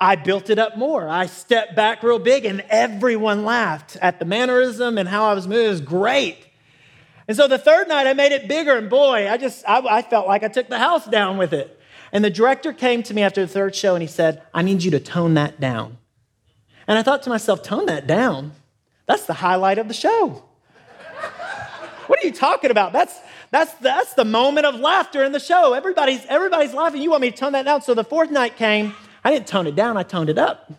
I 0.00 0.16
built 0.16 0.50
it 0.50 0.58
up 0.58 0.76
more. 0.76 1.08
I 1.08 1.26
stepped 1.26 1.76
back 1.76 2.02
real 2.02 2.18
big 2.18 2.44
and 2.44 2.64
everyone 2.68 3.44
laughed 3.44 3.96
at 4.02 4.18
the 4.18 4.24
mannerism 4.24 4.98
and 4.98 5.08
how 5.08 5.26
I 5.26 5.34
was 5.34 5.46
moving. 5.46 5.66
It 5.66 5.68
was 5.68 5.80
great. 5.80 6.38
And 7.28 7.36
so 7.36 7.46
the 7.46 7.56
third 7.56 7.86
night 7.86 8.08
I 8.08 8.14
made 8.14 8.32
it 8.32 8.48
bigger 8.48 8.76
and 8.76 8.90
boy, 8.90 9.30
I 9.30 9.36
just, 9.36 9.64
I, 9.64 9.78
I, 9.78 10.02
felt 10.02 10.26
like 10.26 10.42
I 10.42 10.48
took 10.48 10.68
the 10.68 10.80
house 10.80 11.06
down 11.06 11.38
with 11.38 11.52
it. 11.52 11.78
And 12.10 12.24
the 12.24 12.30
director 12.30 12.72
came 12.72 13.04
to 13.04 13.14
me 13.14 13.22
after 13.22 13.42
the 13.42 13.46
third 13.46 13.76
show 13.76 13.94
and 13.94 14.02
he 14.02 14.08
said, 14.08 14.42
I 14.52 14.62
need 14.62 14.82
you 14.82 14.90
to 14.90 14.98
tone 14.98 15.34
that 15.34 15.60
down. 15.60 15.98
And 16.88 16.98
I 16.98 17.04
thought 17.04 17.22
to 17.22 17.30
myself, 17.30 17.62
tone 17.62 17.86
that 17.86 18.08
down? 18.08 18.54
That's 19.06 19.26
the 19.26 19.34
highlight 19.34 19.78
of 19.78 19.86
the 19.86 19.94
show. 19.94 20.42
what 22.08 22.18
are 22.20 22.26
you 22.26 22.32
talking 22.32 22.72
about? 22.72 22.92
That's, 22.92 23.16
that's, 23.52 23.72
that's 23.74 24.14
the 24.14 24.24
moment 24.24 24.66
of 24.66 24.74
laughter 24.80 25.22
in 25.22 25.30
the 25.30 25.38
show. 25.38 25.74
Everybody's, 25.74 26.26
everybody's 26.26 26.74
laughing. 26.74 27.02
You 27.02 27.10
want 27.10 27.20
me 27.20 27.30
to 27.30 27.36
tone 27.36 27.52
that 27.52 27.64
down? 27.64 27.82
So 27.82 27.94
the 27.94 28.02
fourth 28.02 28.30
night 28.30 28.56
came 28.56 28.94
I 29.24 29.30
didn't 29.30 29.46
tone 29.46 29.66
it 29.66 29.76
down, 29.76 29.96
I 29.96 30.02
toned 30.02 30.30
it 30.30 30.38
up. 30.38 30.72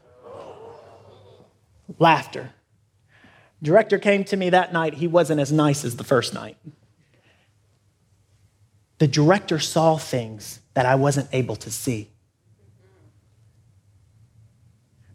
Laughter. 2.00 2.52
Director 3.62 3.98
came 3.98 4.26
to 4.26 4.36
me 4.36 4.50
that 4.50 4.74
night. 4.74 4.96
He 4.96 5.08
wasn't 5.08 5.40
as 5.40 5.52
nice 5.52 5.86
as 5.86 5.96
the 5.96 6.04
first 6.04 6.34
night. 6.34 6.58
The 8.98 9.08
director 9.08 9.60
saw 9.60 9.98
things 9.98 10.60
that 10.74 10.86
I 10.86 10.96
wasn't 10.96 11.30
able 11.32 11.56
to 11.58 11.72
see. 11.72 12.10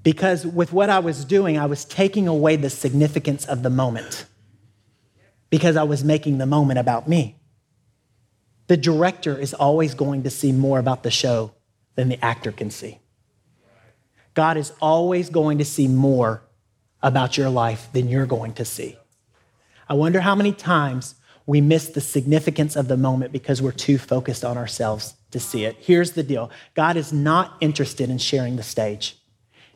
Because 0.03 0.47
with 0.47 0.73
what 0.73 0.88
I 0.88 1.01
was 1.01 1.25
doing, 1.25 1.59
I 1.59 1.66
was 1.66 1.85
taking 1.85 2.27
away 2.29 2.57
the 2.57 2.71
significance 2.71 3.44
of 3.44 3.62
the 3.62 3.71
moment 3.71 4.25
because 5.51 5.77
I 5.77 5.83
was 5.83 6.03
making 6.03 6.38
the 6.38 6.47
moment 6.47 6.79
about 6.79 7.09
me. 7.09 7.37
The 8.69 8.77
director 8.77 9.39
is 9.39 9.55
always 9.55 9.95
going 9.95 10.23
to 10.23 10.31
see 10.31 10.53
more 10.53 10.79
about 10.79 11.03
the 11.03 11.11
show 11.11 11.53
than 11.97 12.09
the 12.09 12.25
actor 12.25 12.53
can 12.53 12.71
see. 12.71 13.01
God 14.35 14.57
is 14.57 14.73
always 14.81 15.31
going 15.31 15.59
to 15.59 15.65
see 15.65 15.89
more 15.89 16.43
about 17.03 17.37
your 17.37 17.49
life 17.49 17.89
than 17.93 18.09
you're 18.09 18.27
going 18.27 18.53
to 18.55 18.65
see. 18.65 18.97
I 19.89 19.95
wonder 19.95 20.21
how 20.21 20.35
many 20.35 20.53
times 20.53 21.15
we 21.47 21.63
miss 21.63 21.89
the 21.89 22.01
significance 22.01 22.77
of 22.77 22.89
the 22.89 22.97
moment 22.97 23.33
because 23.33 23.63
we're 23.63 23.73
too 23.73 23.97
focused 23.97 24.45
on 24.45 24.59
ourselves 24.59 25.15
to 25.31 25.41
see 25.41 25.65
it. 25.65 25.77
Here's 25.81 26.13
the 26.13 26.23
deal 26.23 26.51
God 26.75 26.97
is 26.97 27.13
not 27.13 27.57
interested 27.61 28.11
in 28.11 28.19
sharing 28.19 28.57
the 28.57 28.63
stage, 28.63 29.17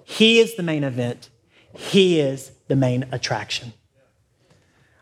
He 0.04 0.38
is 0.38 0.54
the 0.54 0.62
main 0.62 0.84
event, 0.84 1.30
He 1.74 2.20
is 2.20 2.52
the 2.68 2.76
main 2.76 3.06
attraction. 3.10 3.72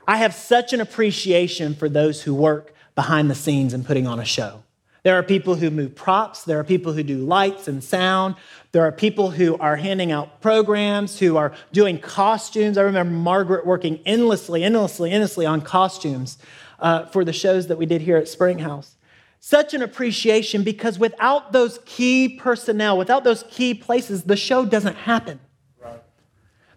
I 0.06 0.16
have 0.18 0.34
such 0.34 0.72
an 0.72 0.80
appreciation 0.80 1.74
for 1.74 1.88
those 1.88 2.22
who 2.22 2.34
work 2.34 2.72
behind 3.00 3.30
the 3.30 3.34
scenes 3.34 3.72
and 3.72 3.86
putting 3.86 4.06
on 4.06 4.20
a 4.20 4.24
show. 4.26 4.62
There 5.04 5.16
are 5.18 5.22
people 5.22 5.54
who 5.54 5.70
move 5.70 5.94
props. 5.94 6.44
There 6.44 6.60
are 6.60 6.64
people 6.64 6.92
who 6.92 7.02
do 7.02 7.16
lights 7.16 7.66
and 7.66 7.82
sound. 7.82 8.34
There 8.72 8.82
are 8.82 8.92
people 8.92 9.30
who 9.30 9.56
are 9.56 9.76
handing 9.76 10.12
out 10.12 10.42
programs, 10.42 11.18
who 11.18 11.38
are 11.38 11.54
doing 11.72 11.98
costumes. 11.98 12.76
I 12.76 12.82
remember 12.82 13.14
Margaret 13.14 13.64
working 13.64 14.00
endlessly, 14.04 14.62
endlessly, 14.62 15.12
endlessly 15.12 15.46
on 15.46 15.62
costumes 15.62 16.36
uh, 16.78 17.06
for 17.06 17.24
the 17.24 17.32
shows 17.32 17.68
that 17.68 17.78
we 17.78 17.86
did 17.86 18.02
here 18.02 18.18
at 18.18 18.28
Springhouse. 18.28 18.96
Such 19.38 19.72
an 19.72 19.80
appreciation 19.80 20.62
because 20.62 20.98
without 20.98 21.52
those 21.52 21.80
key 21.86 22.28
personnel, 22.28 22.98
without 22.98 23.24
those 23.24 23.44
key 23.48 23.72
places, 23.72 24.24
the 24.24 24.36
show 24.36 24.66
doesn't 24.66 24.96
happen. 24.96 25.40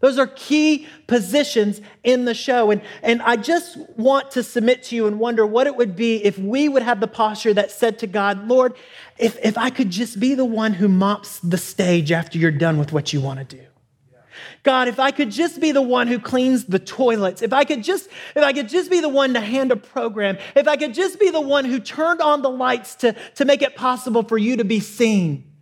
Those 0.04 0.20
are 0.20 0.28
key 0.28 0.86
positions 1.08 1.80
in 2.04 2.26
the 2.26 2.34
show. 2.34 2.72
And, 2.72 2.82
and 3.02 3.22
I 3.22 3.38
just 3.38 3.78
want 3.96 4.32
to 4.32 4.44
submit 4.44 4.84
to 4.84 4.98
you 4.98 5.08
and 5.08 5.18
wonder 5.18 5.46
what 5.46 5.66
it 5.66 5.78
would 5.78 5.96
be 5.96 6.22
if 6.26 6.38
we 6.38 6.68
would 6.68 6.84
have 6.84 7.00
the 7.00 7.08
posture 7.08 7.54
that 7.54 7.72
said 7.72 8.00
to 8.00 8.08
God, 8.08 8.50
Lord, 8.50 8.74
if, 9.18 9.38
if 9.42 9.58
I 9.58 9.70
could 9.70 9.90
just 9.90 10.20
be 10.20 10.36
the 10.36 10.44
one 10.44 10.74
who 10.74 10.90
mops 10.90 11.40
the 11.40 11.58
stage 11.58 12.12
after 12.12 12.38
you're 12.38 12.52
done 12.52 12.78
with 12.78 12.92
what 12.92 13.14
you 13.14 13.22
want 13.22 13.48
to 13.48 13.56
do. 13.56 13.64
God, 14.64 14.90
if 14.90 15.00
I 15.00 15.12
could 15.12 15.32
just 15.32 15.62
be 15.62 15.72
the 15.72 15.82
one 15.82 16.08
who 16.08 16.20
cleans 16.20 16.66
the 16.66 16.80
toilets, 16.80 17.42
if 17.42 17.54
I 17.54 17.64
could 17.64 17.82
just, 17.82 18.10
if 18.36 18.44
I 18.44 18.52
could 18.52 18.68
just 18.68 18.92
be 18.92 19.00
the 19.00 19.08
one 19.08 19.34
to 19.36 19.40
hand 19.40 19.72
a 19.72 19.78
program, 19.78 20.38
if 20.54 20.68
I 20.68 20.76
could 20.76 20.94
just 20.94 21.18
be 21.18 21.30
the 21.30 21.40
one 21.40 21.64
who 21.64 21.80
turned 21.80 22.20
on 22.20 22.42
the 22.42 22.50
lights 22.50 22.96
to, 22.96 23.16
to 23.36 23.46
make 23.46 23.62
it 23.62 23.78
possible 23.78 24.24
for 24.24 24.38
you 24.38 24.58
to 24.58 24.66
be 24.66 24.82
seen. 24.82 25.53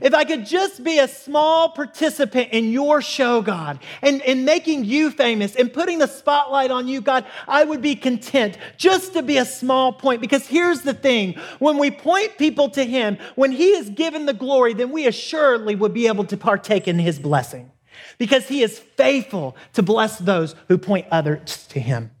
If 0.00 0.14
I 0.14 0.24
could 0.24 0.46
just 0.46 0.82
be 0.82 0.98
a 0.98 1.08
small 1.08 1.68
participant 1.68 2.50
in 2.52 2.70
your 2.70 3.02
show, 3.02 3.42
God, 3.42 3.78
and, 4.00 4.22
and 4.22 4.44
making 4.44 4.84
you 4.84 5.10
famous 5.10 5.54
and 5.54 5.72
putting 5.72 5.98
the 5.98 6.06
spotlight 6.06 6.70
on 6.70 6.88
you, 6.88 7.02
God, 7.02 7.26
I 7.46 7.64
would 7.64 7.82
be 7.82 7.94
content 7.94 8.56
just 8.78 9.12
to 9.12 9.22
be 9.22 9.36
a 9.36 9.44
small 9.44 9.92
point. 9.92 10.22
Because 10.22 10.46
here's 10.46 10.82
the 10.82 10.94
thing 10.94 11.34
when 11.58 11.76
we 11.76 11.90
point 11.90 12.38
people 12.38 12.70
to 12.70 12.84
Him, 12.84 13.18
when 13.34 13.52
He 13.52 13.70
is 13.72 13.90
given 13.90 14.24
the 14.24 14.32
glory, 14.32 14.72
then 14.72 14.92
we 14.92 15.06
assuredly 15.06 15.74
would 15.74 15.92
be 15.92 16.06
able 16.06 16.24
to 16.24 16.36
partake 16.36 16.88
in 16.88 16.98
His 16.98 17.18
blessing. 17.18 17.70
Because 18.16 18.48
He 18.48 18.62
is 18.62 18.78
faithful 18.78 19.56
to 19.74 19.82
bless 19.82 20.18
those 20.18 20.54
who 20.68 20.78
point 20.78 21.06
others 21.10 21.66
to 21.68 21.80
Him. 21.80 22.12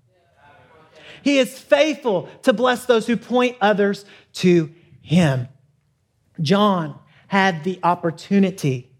He 1.22 1.38
is 1.38 1.58
faithful 1.58 2.28
to 2.42 2.52
bless 2.52 2.84
those 2.84 3.06
who 3.06 3.16
point 3.16 3.56
others 3.60 4.04
to 4.34 4.70
Him. 5.00 5.48
John 6.40 6.98
had 7.32 7.64
the 7.64 7.80
opportunity. 7.82 8.92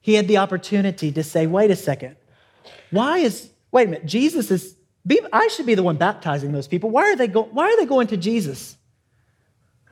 He 0.00 0.14
had 0.14 0.26
the 0.26 0.38
opportunity 0.38 1.12
to 1.12 1.22
say, 1.22 1.46
wait 1.46 1.70
a 1.70 1.76
second, 1.76 2.16
why 2.90 3.18
is, 3.18 3.48
wait 3.70 3.86
a 3.86 3.90
minute, 3.92 4.06
Jesus 4.06 4.50
is, 4.50 4.74
I 5.32 5.46
should 5.46 5.66
be 5.66 5.76
the 5.76 5.82
one 5.84 5.96
baptizing 5.96 6.50
those 6.50 6.66
people. 6.66 6.90
Why 6.90 7.12
are 7.12 7.14
they, 7.14 7.28
go, 7.28 7.44
why 7.44 7.66
are 7.66 7.76
they 7.76 7.86
going 7.86 8.08
to 8.08 8.16
Jesus? 8.16 8.76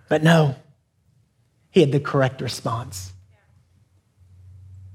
But 0.09 0.25
no, 0.25 0.57
he 1.71 1.79
had 1.79 1.93
the 1.93 2.01
correct 2.01 2.41
response. 2.41 3.13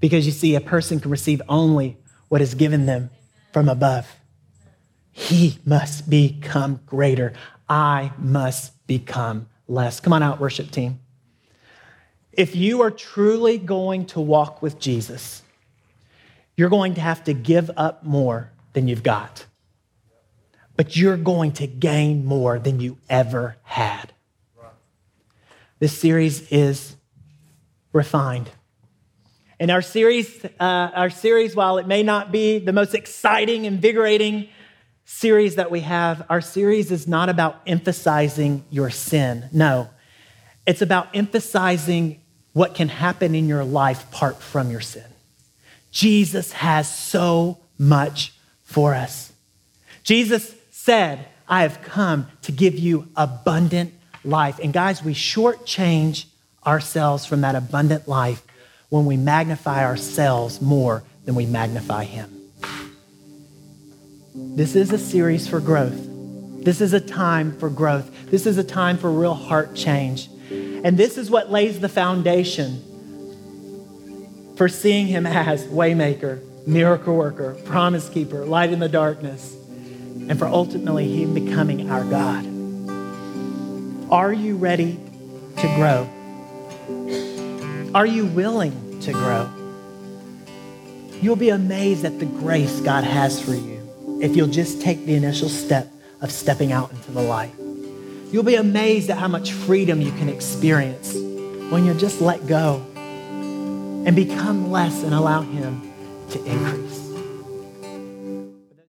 Because 0.02 0.26
you 0.26 0.34
see, 0.34 0.54
a 0.56 0.60
person 0.60 1.00
can 1.00 1.10
receive 1.10 1.41
only 1.48 1.98
what 2.28 2.41
is 2.41 2.54
given 2.54 2.86
them 2.86 3.12
from 3.54 3.69
above. 3.69 4.13
He 5.13 5.58
must 5.63 6.10
become 6.10 6.82
greater. 6.86 7.32
I 7.69 8.12
must 8.17 8.86
become 8.88 9.48
less. 9.69 10.02
Come 10.02 10.12
on 10.12 10.22
out, 10.22 10.41
worship 10.41 10.69
team. 10.69 11.00
If 12.34 12.56
you 12.56 12.82
are 12.82 12.91
truly 12.91 13.60
going 13.60 14.08
to 14.08 14.19
walk 14.19 14.62
with 14.62 14.80
Jesus, 14.80 15.43
you're 16.58 16.69
going 16.69 16.96
to 16.96 17.02
have 17.02 17.24
to 17.26 17.34
give 17.34 17.69
up 17.78 18.04
more 18.04 18.52
than 18.74 18.88
you've 18.88 19.04
got. 19.04 19.46
But 20.76 20.98
you're 20.98 21.17
going 21.17 21.52
to 21.54 21.67
gain 21.67 22.26
more 22.26 22.58
than 22.58 22.80
you 22.80 22.98
ever 23.08 23.58
had. 23.63 24.13
This 25.78 25.96
series 25.98 26.52
is 26.52 26.96
refined. 27.91 28.50
And 29.60 29.69
our 29.69 29.84
series, 29.84 30.43
uh, 30.43 30.50
our 30.60 31.12
series, 31.12 31.56
while 31.56 31.78
it 31.78 31.88
may 31.88 32.02
not 32.02 32.32
be 32.32 32.58
the 32.58 32.74
most 32.74 32.96
exciting, 32.96 33.65
invigorating 33.65 34.50
series 35.06 35.56
that 35.56 35.69
we 35.69 35.82
have, 35.82 36.26
our 36.30 36.41
series 36.41 36.91
is 36.91 37.08
not 37.08 37.30
about 37.30 37.62
emphasizing 37.67 38.65
your 38.72 38.89
sin. 38.89 39.50
No, 39.52 39.89
it's 40.65 40.82
about 40.82 41.10
emphasizing 41.13 42.22
what 42.54 42.76
can 42.76 42.88
happen 42.88 43.36
in 43.36 43.48
your 43.48 43.63
life 43.63 44.04
apart 44.06 44.42
from 44.42 44.72
your 44.72 44.82
sin. 44.82 45.04
Jesus 45.92 46.54
has 46.54 46.94
so 46.94 47.58
much 47.78 48.34
for 48.63 48.94
us. 48.94 49.32
Jesus 50.04 50.56
said, 50.72 51.26
I 51.48 51.62
have 51.63 51.82
come 51.82 52.28
to 52.44 52.52
give 52.52 52.78
you 52.80 53.08
abundant 53.16 53.94
life. 54.24 54.60
And 54.60 54.72
guys, 54.74 55.04
we 55.04 55.13
shortchange 55.13 56.26
ourselves 56.66 57.26
from 57.26 57.42
that 57.42 57.56
abundant 57.56 58.08
life 58.08 58.44
when 58.89 59.06
we 59.06 59.18
magnify 59.18 59.84
ourselves 59.84 60.62
more 60.62 61.04
than 61.26 61.36
we 61.36 61.46
magnify 61.46 62.06
Him. 62.06 62.30
This 64.36 64.76
is 64.76 64.92
a 64.92 64.98
series 64.98 65.48
for 65.48 65.60
growth. 65.60 66.00
This 66.63 66.80
is 66.80 66.94
a 66.94 67.00
time 67.00 67.58
for 67.60 67.70
growth. 67.70 68.10
This 68.32 68.46
is 68.46 68.58
a 68.58 68.63
time 68.63 68.98
for 68.98 69.12
real 69.12 69.34
heart 69.34 69.76
change. 69.76 70.30
And 70.84 70.98
this 70.98 71.17
is 71.17 71.32
what 71.32 71.50
lays 71.50 71.80
the 71.80 71.89
foundation 71.89 72.82
for 74.58 74.67
seeing 74.67 75.08
him 75.08 75.26
as 75.26 75.65
waymaker, 75.65 76.41
miracle 76.67 77.15
worker, 77.15 77.56
promise 77.65 78.10
keeper, 78.10 78.46
light 78.46 78.72
in 78.72 78.80
the 78.80 78.89
darkness, 78.89 79.56
and 80.30 80.38
for 80.38 80.46
ultimately 80.46 81.24
him 81.24 81.34
becoming 81.34 81.89
our 81.89 82.04
God. 82.04 82.46
Are 84.12 84.34
you 84.34 84.58
ready 84.58 85.00
to 85.58 85.67
grow? 85.76 86.10
Are 87.96 88.06
you 88.06 88.26
willing 88.26 89.00
to 89.02 89.12
grow? 89.12 89.50
You'll 91.22 91.36
be 91.38 91.50
amazed 91.50 92.04
at 92.04 92.19
the 92.19 92.26
grace 92.26 92.82
God 92.82 93.06
has 93.06 93.41
for 93.41 93.54
you 93.54 94.19
if 94.22 94.36
you'll 94.36 94.48
just 94.48 94.82
take 94.82 95.06
the 95.06 95.15
initial 95.15 95.48
step 95.50 95.89
of 96.22 96.32
stepping 96.32 96.72
out 96.72 96.91
into 96.91 97.12
the 97.12 97.22
light. 97.22 97.54
You'll 98.34 98.41
be 98.41 98.56
amazed 98.56 99.12
at 99.12 99.19
how 99.19 99.28
much 99.28 99.52
freedom 99.52 100.02
you 100.02 100.12
can 100.13 100.28
experience 100.28 101.13
when 101.13 101.86
you 101.86 101.93
just 101.93 102.19
let 102.19 102.48
go 102.48 102.84
and 102.98 104.15
become 104.15 104.72
less 104.72 105.04
and 105.04 105.13
allow 105.13 105.41
Him 105.43 105.93
to 106.32 106.43
increase. 106.43 106.92